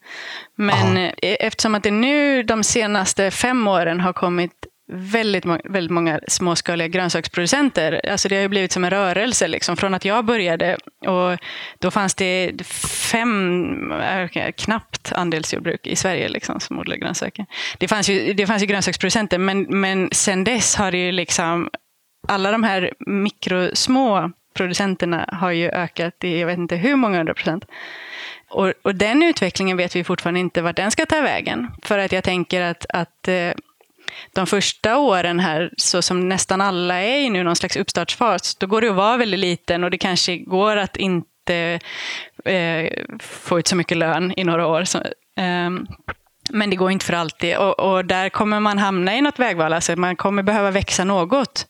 [0.56, 1.12] Men Aha.
[1.22, 6.88] Eh, eftersom att det nu de senaste fem åren har kommit väldigt, väldigt många småskaliga
[6.88, 8.10] grönsaksproducenter.
[8.10, 10.76] Alltså det har ju blivit som en rörelse liksom, från att jag började.
[11.06, 11.38] Och
[11.78, 12.52] då fanns det
[13.10, 17.46] fem, eh, knappt andelsjordbruk i Sverige liksom, som odlade grönsaker.
[17.78, 21.70] Det fanns ju, det fanns ju grönsaksproducenter men, men sen dess har det ju liksom
[22.28, 27.34] alla de här mikrosmå producenterna har ju ökat i jag vet inte hur många hundra
[27.34, 27.64] procent.
[28.50, 31.70] Och, och den utvecklingen vet vi fortfarande inte vart den ska ta vägen.
[31.82, 33.50] För att jag tänker att, att eh,
[34.32, 38.66] de första åren här, så som nästan alla är i nu, någon slags uppstartsfas, då
[38.66, 41.80] går det att vara väldigt liten och det kanske går att inte
[42.44, 44.84] eh, få ut så mycket lön i några år.
[44.84, 44.98] Så,
[45.36, 45.70] eh,
[46.50, 49.72] men det går inte för alltid och, och, där kommer man hamna i något vägval,
[49.72, 51.66] alltså man kommer behöva växa något.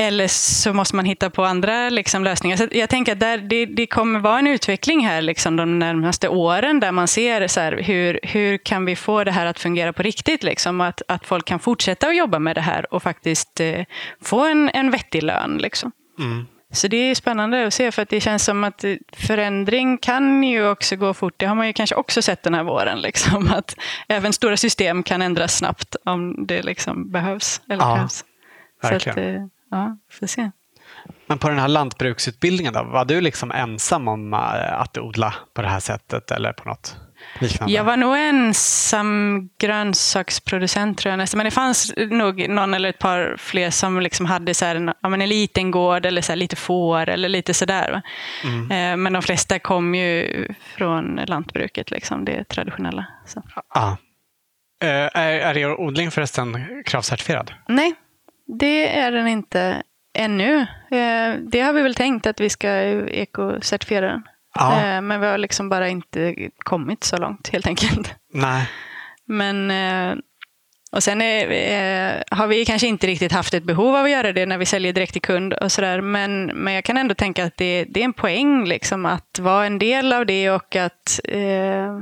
[0.00, 2.56] Eller så måste man hitta på andra liksom, lösningar.
[2.56, 6.28] Så jag tänker att där, det, det kommer vara en utveckling här liksom, de närmaste
[6.28, 9.92] åren där man ser så här, hur, hur kan vi få det här att fungera
[9.92, 10.42] på riktigt.
[10.42, 13.84] Liksom, att, att folk kan fortsätta att jobba med det här och faktiskt eh,
[14.22, 15.58] få en, en vettig lön.
[15.58, 15.92] Liksom.
[16.18, 16.46] Mm.
[16.72, 20.68] Så det är spännande att se för att det känns som att förändring kan ju
[20.68, 21.34] också gå fort.
[21.36, 23.00] Det har man ju kanske också sett den här våren.
[23.02, 23.76] Liksom, att
[24.08, 27.60] även stora system kan ändras snabbt om det liksom behövs.
[27.68, 28.08] Eller ja.
[28.82, 29.14] Verkligen.
[29.14, 30.50] Så att, eh, ja, får se.
[31.26, 35.62] Men på den här lantbruksutbildningen då, var du liksom ensam om eh, att odla på
[35.62, 36.96] det här sättet eller på något
[37.40, 37.74] liknande?
[37.74, 41.38] Jag var nog ensam grönsaksproducent tror jag nästan.
[41.38, 44.92] Men det fanns nog någon eller ett par fler som liksom hade så här en,
[45.00, 48.02] ja, en liten gård eller så lite får eller lite sådär.
[48.44, 48.70] Mm.
[48.70, 53.06] Eh, men de flesta kom ju från lantbruket, liksom, det traditionella.
[53.26, 53.42] Så.
[53.68, 53.96] Ah.
[54.80, 57.52] Är, är er odling förresten kravcertifierad?
[57.68, 57.94] Nej,
[58.48, 59.82] det är den inte
[60.18, 60.60] ännu.
[60.90, 62.70] Eh, det har vi väl tänkt att vi ska
[63.08, 64.22] ekocertifiera den.
[64.54, 64.72] Ja.
[64.72, 68.14] Eh, men vi har liksom bara inte kommit så långt helt enkelt.
[68.32, 68.68] Nej.
[69.26, 70.18] Men, eh,
[70.92, 74.46] och sen är, har vi kanske inte riktigt haft ett behov av att göra det
[74.46, 76.00] när vi säljer direkt till kund och sådär.
[76.00, 79.66] Men, men jag kan ändå tänka att det, det är en poäng liksom att vara
[79.66, 82.00] en del av det och att eh,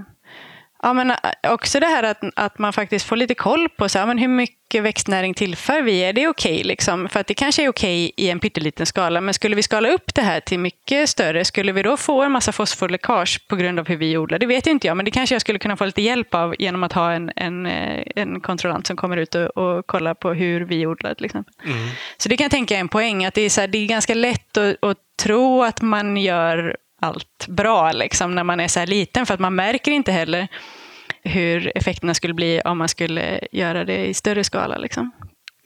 [0.87, 1.13] Ja, men
[1.49, 4.29] också det här att, att man faktiskt får lite koll på så här, men hur
[4.29, 6.05] mycket växtnäring tillför vi.
[6.05, 6.55] Är det okej?
[6.55, 7.09] Okay, liksom?
[7.09, 9.89] För att det kanske är okej okay i en pytteliten skala, men skulle vi skala
[9.89, 13.79] upp det här till mycket större, skulle vi då få en massa fosforläckage på grund
[13.79, 14.39] av hur vi odlar?
[14.39, 16.83] Det vet inte jag, men det kanske jag skulle kunna få lite hjälp av genom
[16.83, 20.61] att ha en, en, eh, en kontrollant som kommer ut och, och kollar på hur
[20.61, 21.55] vi odlar till exempel.
[21.65, 21.89] Mm.
[22.17, 23.87] Så det kan jag tänka är en poäng, att det är, så här, det är
[23.87, 28.79] ganska lätt att, att tro att man gör allt bra liksom, när man är så
[28.79, 30.49] här liten, för att man märker inte heller
[31.27, 34.77] hur effekterna skulle bli om man skulle göra det i större skala.
[34.77, 35.13] Liksom.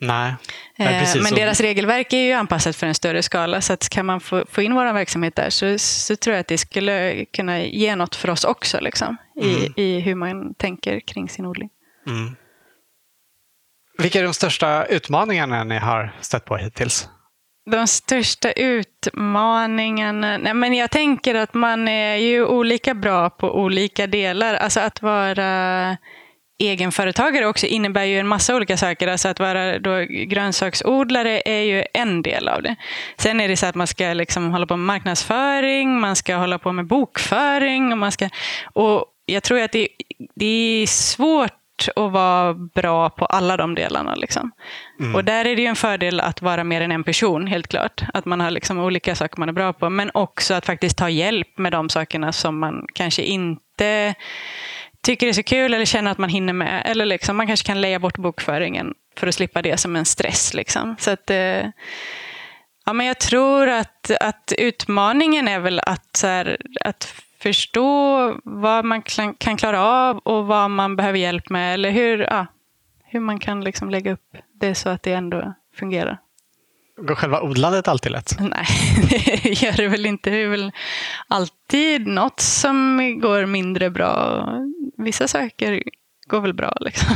[0.00, 0.34] Nej.
[0.76, 4.06] Nej eh, Men deras regelverk är ju anpassat för en större skala, så att kan
[4.06, 7.62] man få, få in vår verksamhet där så, så tror jag att det skulle kunna
[7.62, 9.72] ge något för oss också, liksom, i, mm.
[9.76, 11.70] i hur man tänker kring sin odling.
[12.06, 12.36] Mm.
[13.98, 17.08] Vilka är de största utmaningarna ni har stött på hittills?
[17.70, 20.38] De största utmaningarna?
[20.38, 24.54] Nej, men jag tänker att man är ju olika bra på olika delar.
[24.54, 25.96] Alltså att vara
[26.60, 29.08] egenföretagare också innebär ju en massa olika saker.
[29.08, 32.76] Alltså att vara då grönsaksodlare är ju en del av det.
[33.18, 36.58] Sen är det så att man ska liksom hålla på med marknadsföring, man ska hålla
[36.58, 37.92] på med bokföring.
[37.92, 38.28] Och, man ska,
[38.72, 39.88] och jag tror att det,
[40.34, 44.14] det är svårt att vara bra på alla de delarna.
[44.14, 44.50] Liksom.
[45.00, 45.14] Mm.
[45.14, 48.02] Och där är det ju en fördel att vara mer än en person, helt klart.
[48.14, 51.08] Att man har liksom olika saker man är bra på, men också att faktiskt ta
[51.08, 54.14] hjälp med de sakerna som man kanske inte
[55.02, 56.82] tycker är så kul eller känner att man hinner med.
[56.86, 60.54] Eller liksom, man kanske kan leja bort bokföringen för att slippa det som en stress.
[60.54, 60.96] Liksom.
[60.98, 61.66] Så att, eh,
[62.86, 69.02] ja, men jag tror att, att utmaningen är väl att, här, att förstå vad man
[69.38, 71.74] kan klara av och vad man behöver hjälp med.
[71.74, 72.46] Eller hur, ja,
[73.04, 76.18] hur man kan liksom lägga upp det så att det ändå fungerar.
[76.96, 78.36] Går själva odlandet alltid lätt?
[78.40, 78.66] Nej,
[79.42, 80.30] det gör det väl inte.
[80.30, 80.72] Det är väl
[81.28, 84.46] alltid något som går mindre bra.
[84.96, 85.82] Vissa saker
[86.26, 86.76] går väl bra.
[86.80, 87.08] Liksom.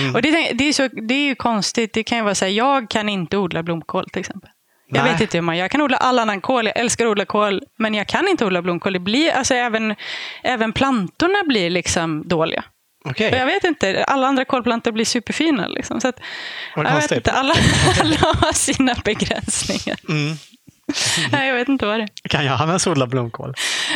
[0.00, 0.14] Mm.
[0.14, 1.92] Och det, det, är så, det är ju konstigt.
[1.92, 4.50] Det kan ju vara så här, jag kan inte odla blomkål till exempel.
[4.90, 6.66] Jag vet inte hur man Jag kan odla all annan kål.
[6.66, 7.62] Jag älskar att odla kål.
[7.78, 8.92] Men jag kan inte odla blomkål.
[8.92, 9.94] Det blir, alltså, även,
[10.42, 12.64] även plantorna blir liksom dåliga.
[13.04, 13.30] Okay.
[13.38, 15.68] Jag vet inte, alla andra kolplantor blir superfina.
[15.68, 16.00] Liksom.
[16.00, 16.20] Så att,
[16.76, 17.54] jag vet inte, alla,
[18.00, 19.98] alla har sina begränsningar.
[20.08, 20.36] Mm.
[21.32, 22.28] Nej, jag vet inte vad det är.
[22.28, 23.54] Kan Johannes odla blomkål?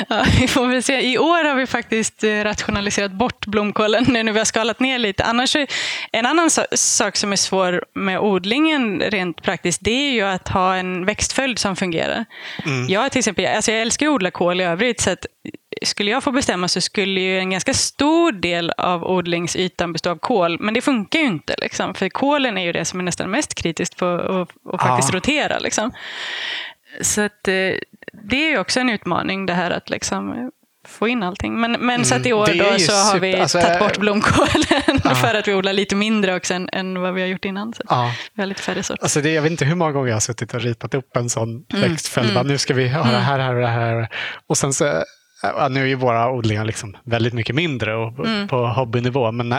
[0.09, 1.12] Ja, vi får väl se.
[1.12, 4.99] I år har vi faktiskt eh, rationaliserat bort blomkålen nu när vi har skalat ner
[4.99, 5.24] lite.
[5.24, 5.66] Annars är,
[6.12, 10.76] en annan sak som är svår med odlingen rent praktiskt, det är ju att ha
[10.76, 12.24] en växtföljd som fungerar.
[12.66, 12.86] Mm.
[12.88, 15.26] Jag, till exempel, alltså jag älskar att odla kål i övrigt, så att
[15.82, 20.16] skulle jag få bestämma så skulle ju en ganska stor del av odlingsytan bestå av
[20.16, 20.61] kol.
[20.61, 21.55] Men det funkar ju inte.
[21.59, 25.12] Liksom, för kolen är ju det som är nästan mest kritiskt på att, att faktiskt
[25.12, 25.16] ja.
[25.16, 25.59] rotera.
[25.59, 25.93] Liksom.
[27.01, 27.74] Så att, eh,
[28.12, 30.51] det är ju också en utmaning det här att liksom
[30.88, 31.61] få in allting.
[31.61, 35.01] Men, men mm, så att i år då så har vi alltså, tagit bort blomkålen
[35.20, 37.74] för att vi odlar lite mindre också än, än vad vi har gjort innan.
[37.74, 38.14] Så ja.
[38.34, 39.03] Vi har lite färre sorter.
[39.03, 41.30] Alltså det, jag vet inte hur många gånger jag har suttit och ritat upp en
[41.30, 42.30] sån mm, växtföljd.
[42.30, 42.47] Mm.
[42.47, 44.09] Nu ska vi ha det här, här och det här.
[44.47, 45.05] Och sen så Ja,
[45.70, 48.49] nu är ju våra odlingar liksom väldigt mycket mindre och mm.
[48.49, 49.32] på hobbynivå.
[49.32, 49.55] Men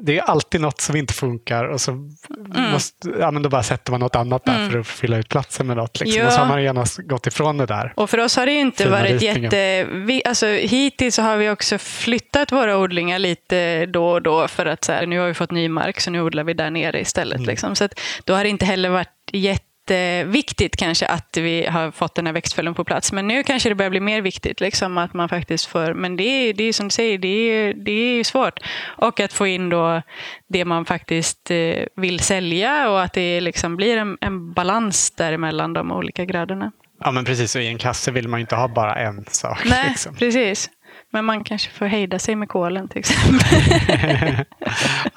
[0.00, 2.70] det är alltid något som inte funkar och så mm.
[2.72, 4.70] måste, ja, men då bara sätter man något annat där mm.
[4.70, 6.00] för att fylla ut platsen med något.
[6.00, 6.26] Liksom.
[6.26, 7.92] Och så har man genast gått ifrån det där.
[7.96, 9.42] Och för oss har det inte varit ritningen.
[9.42, 9.84] jätte...
[9.84, 14.84] Vi, alltså, hittills har vi också flyttat våra odlingar lite då och då för att
[14.84, 17.38] så här, nu har vi fått ny mark så nu odlar vi där nere istället.
[17.38, 17.48] Mm.
[17.48, 17.76] Liksom.
[17.76, 22.14] Så att, då har det inte heller varit jätte jätteviktigt kanske att vi har fått
[22.14, 23.12] den här växtföljden på plats.
[23.12, 24.60] Men nu kanske det börjar bli mer viktigt.
[24.60, 27.74] Liksom, att man faktiskt får, men det är, det är som du säger, det är,
[27.74, 28.58] det är svårt.
[28.84, 30.02] Och att få in då
[30.48, 35.72] det man faktiskt eh, vill sälja och att det liksom blir en, en balans däremellan
[35.72, 36.72] de olika grödorna.
[37.00, 37.56] Ja, men precis.
[37.56, 39.62] Och i en kasse vill man inte ha bara en sak.
[39.64, 40.16] Nej, liksom.
[40.16, 40.70] precis.
[41.12, 44.44] Men man kanske får hejda sig med kolen till exempel.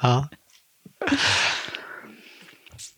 [0.00, 0.28] ja.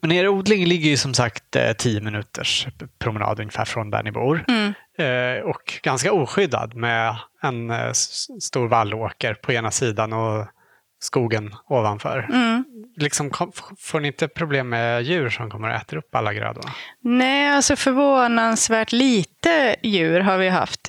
[0.02, 2.66] Men er odling ligger ju som sagt eh, tio minuters
[2.98, 4.44] promenad ungefär från där ni bor.
[4.48, 4.72] Mm.
[4.98, 7.92] Eh, och ganska oskyddad med en eh,
[8.40, 10.46] stor vallåker på ena sidan och
[11.02, 12.28] skogen ovanför.
[12.32, 12.64] Mm.
[12.96, 13.30] Liksom,
[13.78, 16.70] får ni inte problem med djur som kommer att äta upp alla grödorna?
[17.00, 20.88] Nej, alltså förvånansvärt lite djur har vi haft.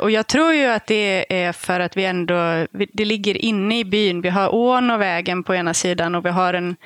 [0.00, 3.84] och jag tror ju att det är för att vi ändå, det ligger inne i
[3.84, 4.20] byn.
[4.20, 6.76] Vi har ån och vägen på ena sidan och vi har en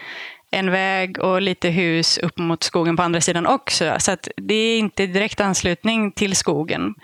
[0.55, 3.95] en väg och lite hus upp mot skogen på andra sidan också.
[3.99, 6.95] Så att det är inte direkt anslutning till skogen.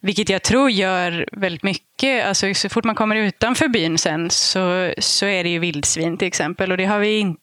[0.00, 2.26] Vilket jag tror gör väldigt mycket.
[2.26, 6.28] Alltså, så fort man kommer utanför byn sen så, så är det ju vildsvin till
[6.28, 6.70] exempel.
[6.70, 7.38] Och det har vi inte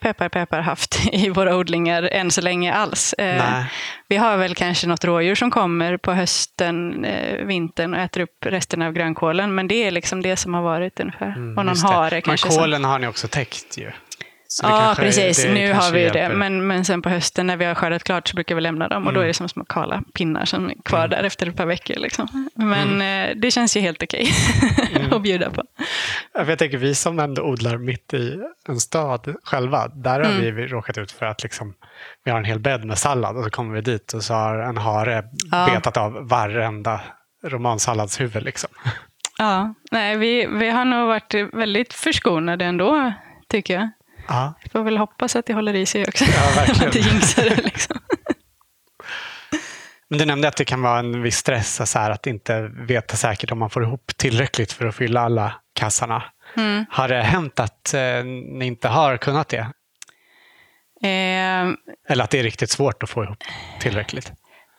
[0.00, 3.12] peppar peppar haft i våra odlingar än så länge alls.
[3.12, 3.64] Eh, Nej.
[4.08, 8.46] Vi har väl kanske något rådjur som kommer på hösten, eh, vintern och äter upp
[8.46, 9.54] resten av grönkålen.
[9.54, 11.28] Men det är liksom det som har varit ungefär.
[11.28, 11.92] och någon Mm, Just det.
[11.94, 12.48] hare kanske.
[12.48, 13.90] Men kålen har ni också täckt ju.
[14.52, 15.42] Så Ja, precis.
[15.44, 16.18] det nu har vi ju det.
[16.18, 16.36] hjälper.
[16.36, 19.06] Men, men sen på hösten när vi har skördat klart så brukar vi lämna dem.
[19.06, 21.66] Och då är det som små kala pinnar som är kvar där efter ett par
[21.66, 21.96] veckor.
[21.96, 22.50] Liksom.
[22.54, 24.28] Men eh, det känns ju helt okej
[25.10, 25.62] att bjuda på.
[26.34, 28.38] Jag tänker vi som ändå odlar mitt i
[28.68, 30.32] en stad själva, där Mm.
[30.44, 31.74] har vi råkat ut för att liksom,
[32.24, 34.58] vi har en hel bädd med sallad och så kommer vi dit och så har
[34.58, 35.68] en hare Ja.
[35.74, 37.00] betat av varenda
[37.46, 38.42] romansalladshuvud.
[38.44, 38.70] Liksom.
[39.38, 43.12] Ja, nej, vi, vi har nog varit väldigt förskonade ändå,
[43.48, 43.88] tycker jag.
[44.28, 44.54] Ja.
[44.62, 46.24] Vi får väl hoppas att det håller i sig också.
[46.24, 46.86] Ja, verkligen.
[46.88, 47.98] att det jinxar det liksom.
[50.08, 53.16] Men du nämnde att det kan vara en viss stress så här, att inte veta
[53.16, 56.22] säkert om man får ihop tillräckligt för att fylla alla kassarna.
[56.56, 56.84] Mm.
[56.90, 58.24] Har det hänt att eh,
[58.58, 59.66] ni inte har kunnat det?
[61.02, 61.68] Eh,
[62.08, 63.44] Eller att det är riktigt svårt att få ihop
[63.80, 64.32] tillräckligt?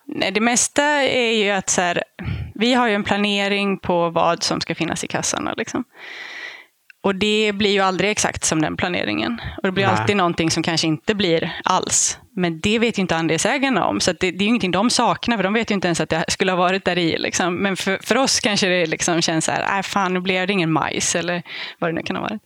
[0.05, 2.03] Nej, det mesta är ju att så här,
[2.55, 5.53] vi har ju en planering på vad som ska finnas i kassarna.
[5.57, 5.83] Liksom.
[7.03, 9.41] Och det blir ju aldrig exakt som den planeringen.
[9.57, 9.95] Och det blir Nej.
[9.95, 12.17] alltid någonting som kanske inte blir alls.
[12.35, 13.99] Men det vet ju inte andelsägarna om.
[13.99, 16.09] Så det, det är ju ingenting de saknar, för de vet ju inte ens att
[16.09, 17.17] det skulle ha varit där i.
[17.17, 17.55] Liksom.
[17.55, 20.53] Men för, för oss kanske det liksom känns så här, äh, fan nu blev det
[20.53, 21.43] ingen majs, eller
[21.79, 22.41] vad det nu kan ha varit.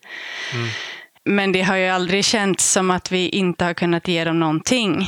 [1.26, 5.08] Men det har ju aldrig känts som att vi inte har kunnat ge dem någonting.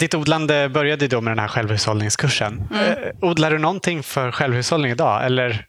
[0.00, 2.68] Ditt odlande började då med den här självhushållningskursen.
[2.70, 2.86] Mm.
[2.86, 5.26] Eh, odlar du någonting för självhushållning idag?
[5.26, 5.66] Eller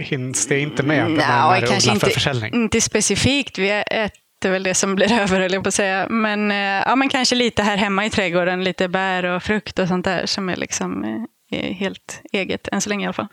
[0.00, 2.54] hinns det inte med Nja, när du kanske för inte, försäljning?
[2.54, 3.58] inte specifikt.
[3.58, 6.06] Vi äter väl det som blir över, jag på att säga.
[6.10, 8.64] Men, eh, ja, men kanske lite här hemma i trädgården.
[8.64, 11.04] Lite bär och frukt och sånt där som är liksom
[11.52, 13.28] eh, helt eget, än så länge i alla fall.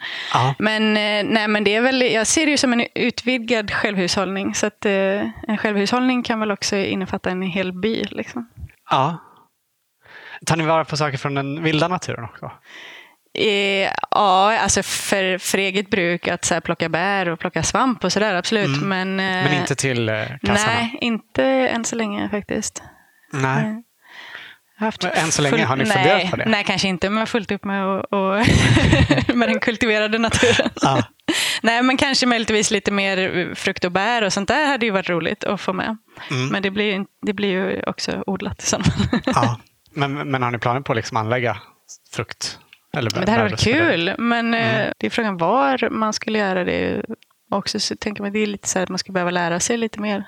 [0.60, 4.56] Men, eh, nej, men det är väl, jag ser det ju som en utvidgad självhushållning.
[4.56, 8.04] Så att, en självhushållning kan väl också innefatta en hel by.
[8.04, 8.50] Liksom.
[8.90, 9.18] ja.
[10.46, 12.52] Tar ni vara på saker från den vilda naturen också?
[13.34, 18.04] Eh, ja, alltså för, för eget bruk, att så här, plocka bär och plocka svamp
[18.04, 18.82] och sådär, absolut.
[18.82, 20.74] Men, eh, Men inte till eh, kassarna?
[20.74, 22.84] Nej, inte än så länge faktiskt.
[23.34, 23.84] Nej.
[24.78, 26.46] Haft Men än så länge, har ni nej, funderat på det?
[26.46, 28.46] Nej, kanske inte, men fullt upp med, och, och
[29.36, 30.70] med den kultiverade naturen.
[30.82, 31.04] Ja.
[31.62, 35.10] nej, men kanske möjligtvis lite mer frukt och bär och sånt där hade ju varit
[35.10, 35.98] roligt att få med.
[36.32, 36.48] Mm.
[36.48, 39.20] Men det blir, det blir ju också odlat i sådana fall.
[39.26, 39.60] Ja.
[39.94, 41.58] Men, men har ni planer på att liksom anlägga
[42.14, 42.60] frukt?
[42.98, 46.64] Eller Men det här varit kul, men eh, det är frågan var man skulle göra
[46.64, 47.06] det.
[47.52, 49.78] Också så tänker man det är lite så här att man skulle behöva lära sig
[49.78, 50.24] lite mer.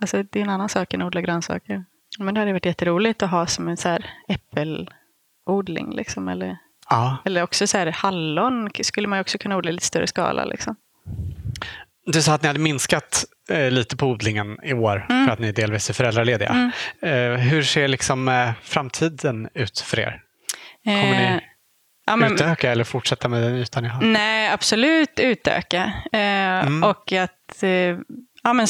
[0.00, 1.84] Alltså, det är en annan sak än att odla grönsaker.
[2.18, 5.96] Men det hade varit jätteroligt att ha som en så här äppelodling.
[5.96, 6.58] Liksom, eller,
[6.90, 7.16] Ja.
[7.24, 10.44] eller också så här hallon skulle man också kunna odla i lite större skala.
[10.44, 10.76] Liksom.
[12.06, 15.26] Du sa att ni hade minskat eh, lite på odlingen i år Mm.
[15.26, 16.72] för att ni delvis är föräldralediga.
[17.02, 20.22] Eh, hur ser liksom eh, framtiden ut för er?
[20.84, 21.40] Kommer ni Eh,
[22.06, 24.02] ja, men- utöka eller fortsätta med den ytan ni har?
[24.02, 25.92] Nej, absolut utöka.
[26.12, 27.70] Eh, Och att, eh,
[28.42, 28.66] ja, men,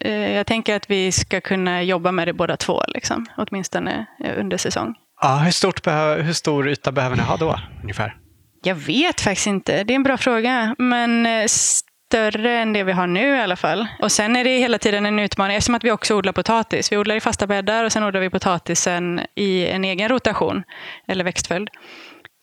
[0.00, 4.38] eh, jag tänker att vi ska kunna jobba med det båda två, liksom, åtminstone eh,
[4.40, 4.94] under säsong.
[5.22, 5.86] Ja, hur, stort
[6.26, 8.16] hur stor yta behöver ni ha då ungefär?
[8.62, 9.84] Jag vet faktiskt inte.
[9.84, 10.74] Det är en bra fråga.
[10.78, 13.86] Men eh, större än det vi har nu i alla fall.
[14.02, 16.92] Och sen är det hela tiden en utmaning eftersom att vi också odlar potatis.
[16.92, 20.62] Vi odlar i fasta bäddar och sen odlar vi potatisen i en egen rotation,
[21.08, 21.68] eller växtföljd.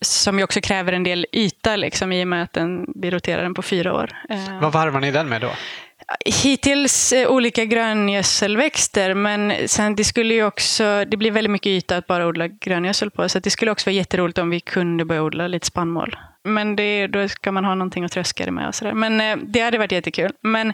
[0.05, 3.43] Som ju också kräver en del yta liksom, i och med att den, vi roterar
[3.43, 4.11] den på fyra år.
[4.29, 5.49] Eh, Vad varvar ni den med då?
[6.25, 11.97] Hittills eh, olika gröngödselväxter, men sen det skulle ju också, det blir väldigt mycket yta
[11.97, 15.23] att bara odla gröngödsel på, så det skulle också vara jätteroligt om vi kunde börja
[15.23, 16.15] odla lite spannmål.
[16.43, 18.93] Men det, då ska man ha någonting att tröska det med och sådär.
[18.93, 20.31] Men eh, det hade varit jättekul.
[20.41, 20.73] Men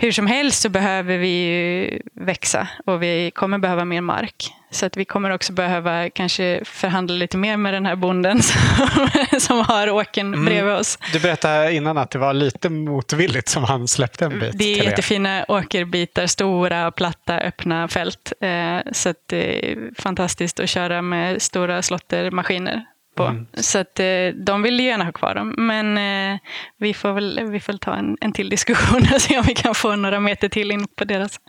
[0.00, 4.54] hur som helst så behöver vi ju växa och vi kommer behöva mer mark.
[4.70, 9.08] Så att vi kommer också behöva kanske förhandla lite mer med den här bonden som,
[9.40, 10.98] som har åken bredvid oss.
[11.12, 14.82] Du berättade innan att det var lite motvilligt som han släppte en bit Det är
[14.82, 14.84] er.
[14.84, 18.32] jättefina åkerbitar, stora, platta, öppna fält.
[18.40, 22.84] Eh, så det är fantastiskt att köra med stora slottermaskiner
[23.18, 23.24] på.
[23.24, 23.46] Mm.
[23.54, 25.54] Så att eh, de vill gärna ha kvar dem.
[25.58, 26.38] Men eh,
[26.78, 29.74] vi får väl vi får ta en, en till diskussion och se om vi kan
[29.74, 31.40] få några meter till in på deras.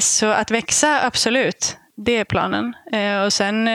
[0.00, 1.76] Så att växa, absolut.
[1.96, 2.74] Det är planen.
[2.92, 3.68] Eh, och sen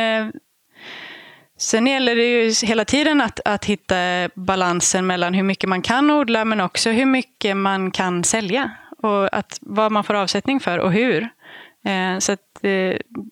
[1.57, 3.95] Sen gäller det ju hela tiden att, att hitta
[4.35, 8.71] balansen mellan hur mycket man kan odla men också hur mycket man kan sälja.
[9.03, 11.29] och att, vad man får avsättning för och hur.
[11.85, 12.37] Eh, så eh,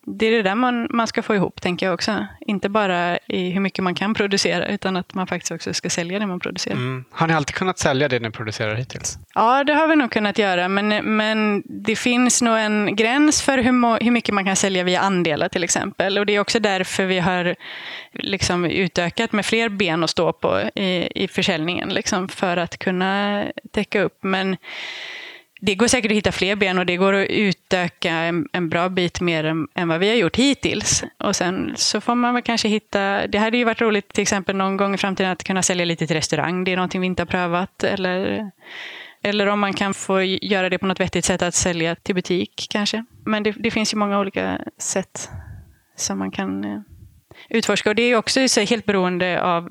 [0.06, 2.26] det är det där man, man ska få ihop, tänker jag också.
[2.40, 6.18] Inte bara i hur mycket man kan producera, utan att man faktiskt också ska sälja
[6.18, 6.74] det man producerar.
[6.74, 7.04] Mm.
[7.10, 9.18] Har ni alltid kunnat sälja det ni producerar hittills?
[9.34, 13.58] Ja, det har vi nog kunnat göra, men, men det finns nog en gräns för
[13.58, 16.18] hur, hur mycket man kan sälja via andelar till exempel.
[16.18, 17.56] Och det är också därför vi har
[18.12, 23.44] liksom utökat med fler ben att stå på i, i försäljningen, liksom, för att kunna
[23.72, 24.18] täcka upp.
[24.20, 24.56] Men
[25.60, 28.88] det går säkert att hitta fler ben och det går att utöka en, en bra
[28.88, 31.04] bit mer än, än, vad vi har gjort hittills.
[31.18, 34.56] Och sen så får man väl kanske hitta, det hade ju varit roligt till exempel
[34.56, 37.22] någon gång i framtiden att kunna sälja lite till restaurang, det är någonting vi inte
[37.22, 37.84] har prövat.
[37.84, 38.50] Eller,
[39.22, 42.66] eller om man kan få göra det på något vettigt sätt att sälja till butik
[42.70, 43.04] kanske.
[43.24, 45.30] Men det, det finns ju många olika sätt
[45.96, 46.80] som man kan eh,
[47.48, 47.88] utforska.
[47.90, 49.70] Och det är också helt beroende av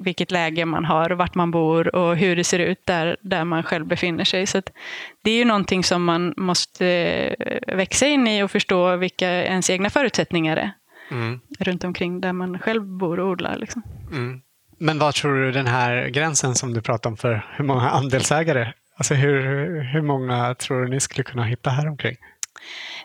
[0.00, 3.62] vilket läge man har, vart man bor och hur det ser ut där, där man
[3.62, 4.46] själv befinner sig.
[4.46, 4.62] Så
[5.22, 6.86] det är ju någonting som man måste
[7.38, 10.72] eh, växa in i och förstå vilka ens egna förutsättningar är.
[11.10, 11.40] Mm.
[11.58, 13.56] Runt omkring där man själv bor och odlar.
[13.56, 13.82] Liksom.
[14.12, 14.40] Mm.
[14.78, 18.72] Men vad tror du den här gränsen som du pratar om för hur många andelsägare,
[18.96, 19.40] alltså hur,
[19.92, 22.16] hur många tror du ni skulle kunna hitta här omkring?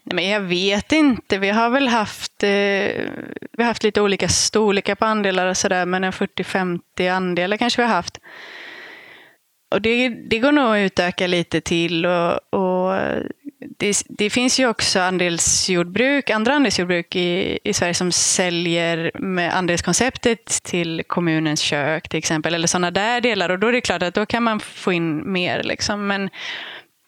[0.03, 1.37] Nej, men jag vet inte.
[1.37, 2.49] Vi har väl haft, eh,
[3.51, 7.81] vi har haft lite olika storlekar på andelar och sådär, men en 40-50 andelar kanske
[7.81, 8.19] vi har haft.
[9.73, 12.05] Och det, det går nog att utöka lite till.
[12.05, 12.95] Och, och
[13.77, 20.45] det, det, finns ju också andelsjordbruk, andra andelsjordbruk i, i Sverige som säljer med andelskonceptet
[20.63, 23.49] till kommunens kök till exempel, eller sådana där delar.
[23.49, 25.63] Och då är det klart att då kan man få in mer.
[25.63, 26.07] Liksom.
[26.07, 26.29] Men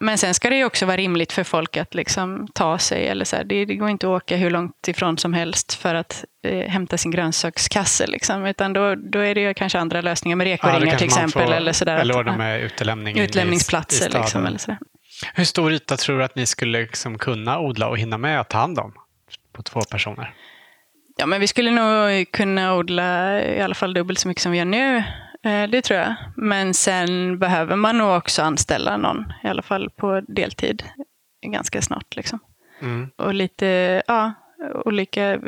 [0.00, 3.08] men sen ska det ju också vara rimligt för folk att liksom ta sig.
[3.08, 6.24] Eller så det, det, går inte att åka hur långt ifrån som helst för att
[6.44, 8.06] eh, hämta sin grönsakskasse.
[8.06, 8.46] Liksom.
[8.46, 11.46] Utan då, då är det ju kanske andra lösningar med rekoringar ja, till exempel.
[11.46, 14.08] Får, eller sådär, eller ordna med utlämning utlämningsplatser.
[14.14, 14.78] I, i liksom, eller sådär.
[15.34, 18.50] Hur stor yta tror du att ni skulle liksom kunna odla och hinna med att
[18.50, 18.92] ta hand om
[19.52, 20.34] på två personer?
[21.18, 24.58] Ja, men vi skulle nog kunna odla i alla fall dubbelt så mycket som vi
[24.58, 25.04] gör nu.
[25.46, 26.14] Eh, det tror jag.
[26.36, 30.84] Men sen behöver man nog också anställa någon, i alla fall på deltid,
[31.46, 32.16] ganska snart.
[32.16, 32.38] Liksom.
[32.82, 33.10] Mm.
[33.16, 34.32] Och lite, ja,
[34.84, 35.40] olika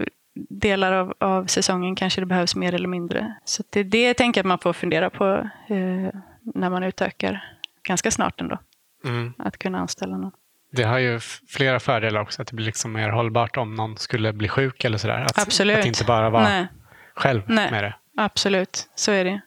[0.48, 3.34] delar av, av säsongen kanske det behövs mer eller mindre.
[3.44, 5.26] Så det, det tänker jag att man får fundera på
[5.68, 6.20] eh,
[6.54, 7.44] när man utökar
[7.82, 8.58] ganska snart ändå.
[9.04, 9.32] Mm.
[9.38, 10.32] Att kunna anställa någon.
[10.72, 14.32] Det har ju flera fördelar också, att det blir liksom mer hållbart om någon skulle
[14.32, 15.24] bli sjuk eller sådär.
[15.24, 15.78] Att, Absolut.
[15.78, 16.66] Att inte bara vara Nej.
[17.14, 17.70] själv Nej.
[17.70, 17.94] med det.
[18.16, 19.40] Absolut, så är det.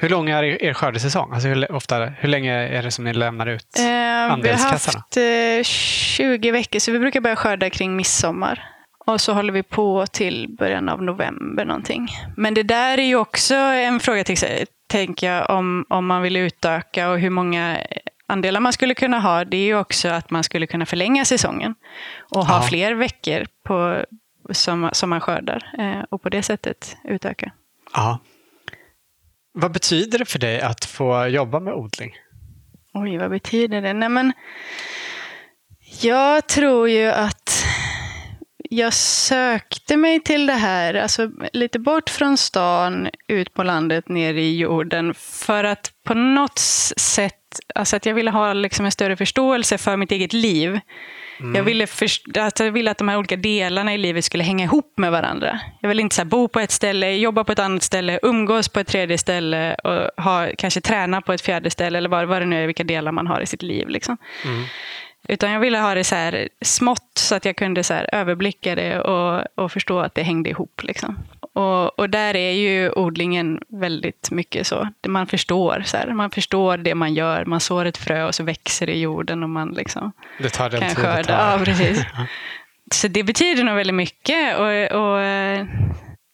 [0.00, 1.32] Hur lång är er skördesäsong?
[1.32, 5.04] Alltså hur, ofta, hur länge är det som ni lämnar ut eh, andelskassarna?
[5.14, 8.64] Vi har haft eh, 20 veckor, så vi brukar börja skörda kring midsommar.
[9.06, 12.08] Och så håller vi på till början av november någonting.
[12.36, 14.36] Men det där är ju också en fråga, till,
[14.86, 17.78] tänker jag, om, om man vill utöka och hur många
[18.26, 19.44] andelar man skulle kunna ha.
[19.44, 21.74] Det är ju också att man skulle kunna förlänga säsongen
[22.34, 22.62] och ha ja.
[22.62, 24.04] fler veckor på,
[24.52, 27.52] som, som man skördar eh, och på det sättet utöka.
[27.94, 28.18] Ja.
[29.60, 32.14] Vad betyder det för dig att få jobba med odling?
[32.94, 33.92] Oj, vad betyder det?
[33.92, 34.32] Nej, men
[36.00, 37.64] jag tror ju att
[38.70, 44.34] jag sökte mig till det här, alltså lite bort från stan, ut på landet, ner
[44.34, 46.58] i jorden, för att på något
[46.96, 47.37] sätt,
[47.74, 50.80] alltså att jag ville ha liksom en större förståelse för mitt eget liv.
[51.40, 51.54] Mm.
[51.54, 51.86] Jag, ville
[52.38, 55.60] alltså jag ville att de här olika delarna i livet skulle hänga ihop med varandra.
[55.80, 58.80] Jag ville inte så bo på ett ställe, jobba på ett annat ställe, umgås på
[58.80, 62.46] ett tredje ställe och ha, kanske träna på ett fjärde ställe eller vad, vad det
[62.46, 63.88] nu är, vilka delar man har i sitt liv.
[63.88, 64.16] Liksom.
[64.44, 64.64] Mm.
[65.28, 69.00] Utan jag ville ha det så här smått så att jag kunde så överblicka det
[69.00, 70.82] och, och förstå att det hängde ihop.
[70.82, 71.18] Liksom.
[71.52, 74.88] Och, och, där är ju odlingen väldigt mycket så.
[75.06, 77.44] Man förstår, så här, man förstår det man gör.
[77.44, 80.70] Man sår ett frö och så växer det i jorden och man liksom det tar
[80.70, 81.16] den kan tid skörda.
[81.16, 81.58] Det tar.
[81.58, 82.04] Ja, precis.
[82.92, 84.58] så det betyder nog väldigt mycket.
[84.58, 85.20] Och, och,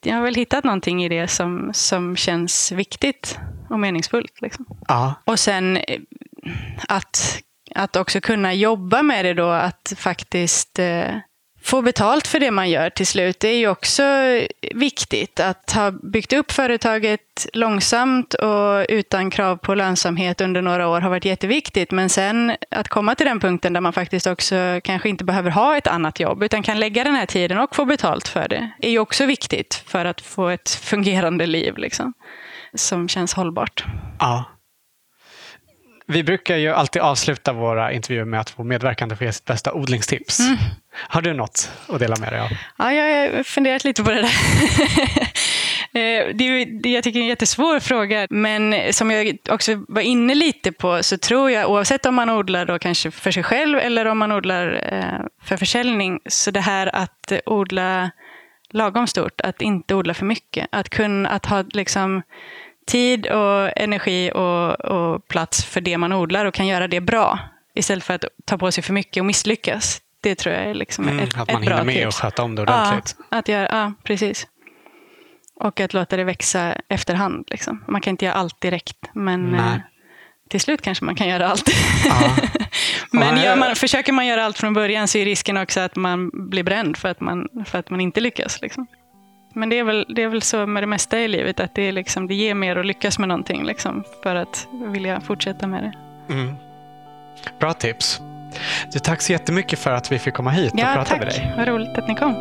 [0.04, 3.38] jag har väl hittat någonting i det som, som känns viktigt
[3.70, 4.40] och meningsfullt.
[4.40, 4.66] Liksom.
[4.88, 5.14] Ja.
[5.24, 6.00] Och sen eh,
[6.88, 7.42] att,
[7.74, 11.16] att också kunna jobba med det då, att faktiskt eh,
[11.64, 13.40] få betalt för det man gör till slut.
[13.40, 14.02] Det är ju också
[14.74, 21.00] viktigt att ha byggt upp företaget långsamt och utan krav på lönsamhet under några år
[21.00, 21.90] har varit jätteviktigt.
[21.90, 25.76] Men sen att komma till den punkten där man faktiskt också kanske inte behöver ha
[25.76, 28.90] ett annat jobb utan kan lägga den här tiden och få betalt för det är
[28.90, 32.12] ju också viktigt för att få ett fungerande liv liksom,
[32.74, 33.84] som känns hållbart.
[34.18, 34.53] Ja.
[36.06, 39.72] Vi brukar ju alltid avsluta våra intervjuer med att få medverkande få ge sitt bästa
[39.72, 40.40] odlingstips.
[40.40, 40.56] Mm.
[40.92, 42.48] Har du något att dela med dig av?
[42.78, 44.30] Ja, jag har funderat lite på det där.
[46.32, 50.34] det är, jag tycker det är en jättesvår fråga, men som jag också var inne
[50.34, 54.06] lite på så tror jag, oavsett om man odlar då kanske för sig själv eller
[54.06, 54.80] om man odlar
[55.42, 58.10] för försäljning, så det här att odla
[58.70, 62.22] lagom stort, att inte odla för mycket, att kunna att ha liksom
[62.86, 67.38] tid och energi och, och plats för det man odlar och kan göra det bra
[67.74, 70.00] istället för att ta på sig för mycket och misslyckas.
[70.20, 72.06] Det tror jag är liksom mm, ett, Att man ett bra hinner med tips.
[72.06, 73.16] och sköta om det ordentligt.
[73.30, 74.46] Ja, att göra, ja, precis.
[75.56, 77.44] Och att låta det växa efterhand.
[77.50, 77.84] Liksom.
[77.88, 79.60] Man kan inte göra allt direkt, men Nej.
[79.60, 79.80] eh,
[80.50, 81.70] till slut kanske man kan göra allt.
[82.04, 82.36] Ja.
[83.12, 86.62] men man, försöker man göra allt från början så är risken också att man blir
[86.62, 88.60] bränd för att man, för att man inte lyckas.
[88.60, 88.86] Liksom.
[89.56, 91.82] Men det är, väl, det är väl så med det mesta i livet, att det,
[91.82, 95.82] är liksom, det ger mer att lyckas med någonting liksom, för att vilja fortsätta med
[95.82, 95.92] det.
[96.34, 96.56] Mm.
[97.58, 98.20] Bra tips.
[98.92, 101.18] Du, tack så jättemycket för att vi fick komma hit och Ja, prata tack.
[101.18, 101.54] med dig.
[101.56, 102.34] Vad roligt att ni kom.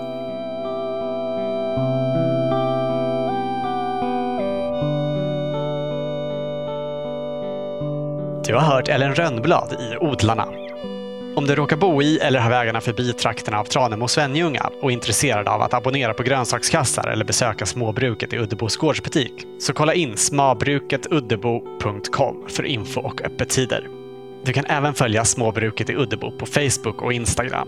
[8.45, 10.45] Du har hört Ellen Rönnblad i Odlarna.
[11.35, 14.91] Om du råkar bo i eller har vägarna förbi trakterna av Tranemo och Svenljunga och
[14.91, 19.93] är intresserad av att abonnera på grönsakskassar eller besöka småbruket i Uddebos gårdsbutik, så kolla
[19.93, 23.87] in smabruketUddebo.com för info och öppettider.
[24.45, 27.67] Du kan även följa småbruket i Uddebo på Facebook och Instagram.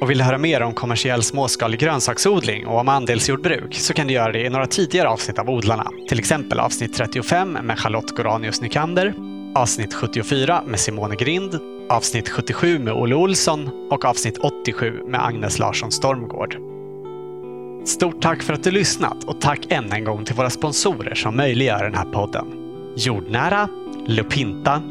[0.00, 4.14] Och vill du höra mer om kommersiell småskalig grönsaksodling och om andelsjordbruk så kan du
[4.14, 5.90] göra det i några tidigare avsnitt av Odlarna.
[6.08, 9.14] Till exempel avsnitt 35 med Charlotte Goranius Nykander,
[9.54, 15.58] avsnitt 74 med Simone Grind, avsnitt 77 med Olle Olsson och avsnitt 87 med Agnes
[15.58, 16.56] Larsson Stormgård.
[17.84, 21.36] Stort tack för att du lyssnat och tack än en gång till våra sponsorer som
[21.36, 22.46] möjliggör den här podden.
[22.96, 23.68] Jordnära,
[24.06, 24.82] Lupinta,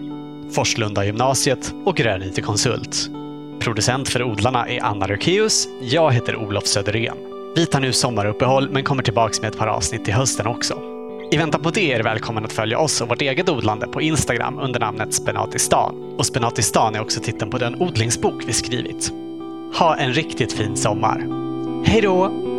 [0.52, 3.10] Forslunda gymnasiet och Grön IT Konsult.
[3.60, 5.68] Producent för Odlarna är Anna Rökeus.
[5.82, 7.18] Jag heter Olof Söderén.
[7.56, 10.93] Vi tar nu sommaruppehåll men kommer tillbaka med ett par avsnitt till hösten också.
[11.34, 14.02] I väntan på det är du välkommen att följa oss och vårt eget odlande på
[14.02, 16.16] Instagram under namnet Spenatistan.
[16.18, 19.12] Och Spenatistan är också titeln på den odlingsbok vi skrivit.
[19.80, 21.28] Ha en riktigt fin sommar.
[21.86, 22.53] Hej då!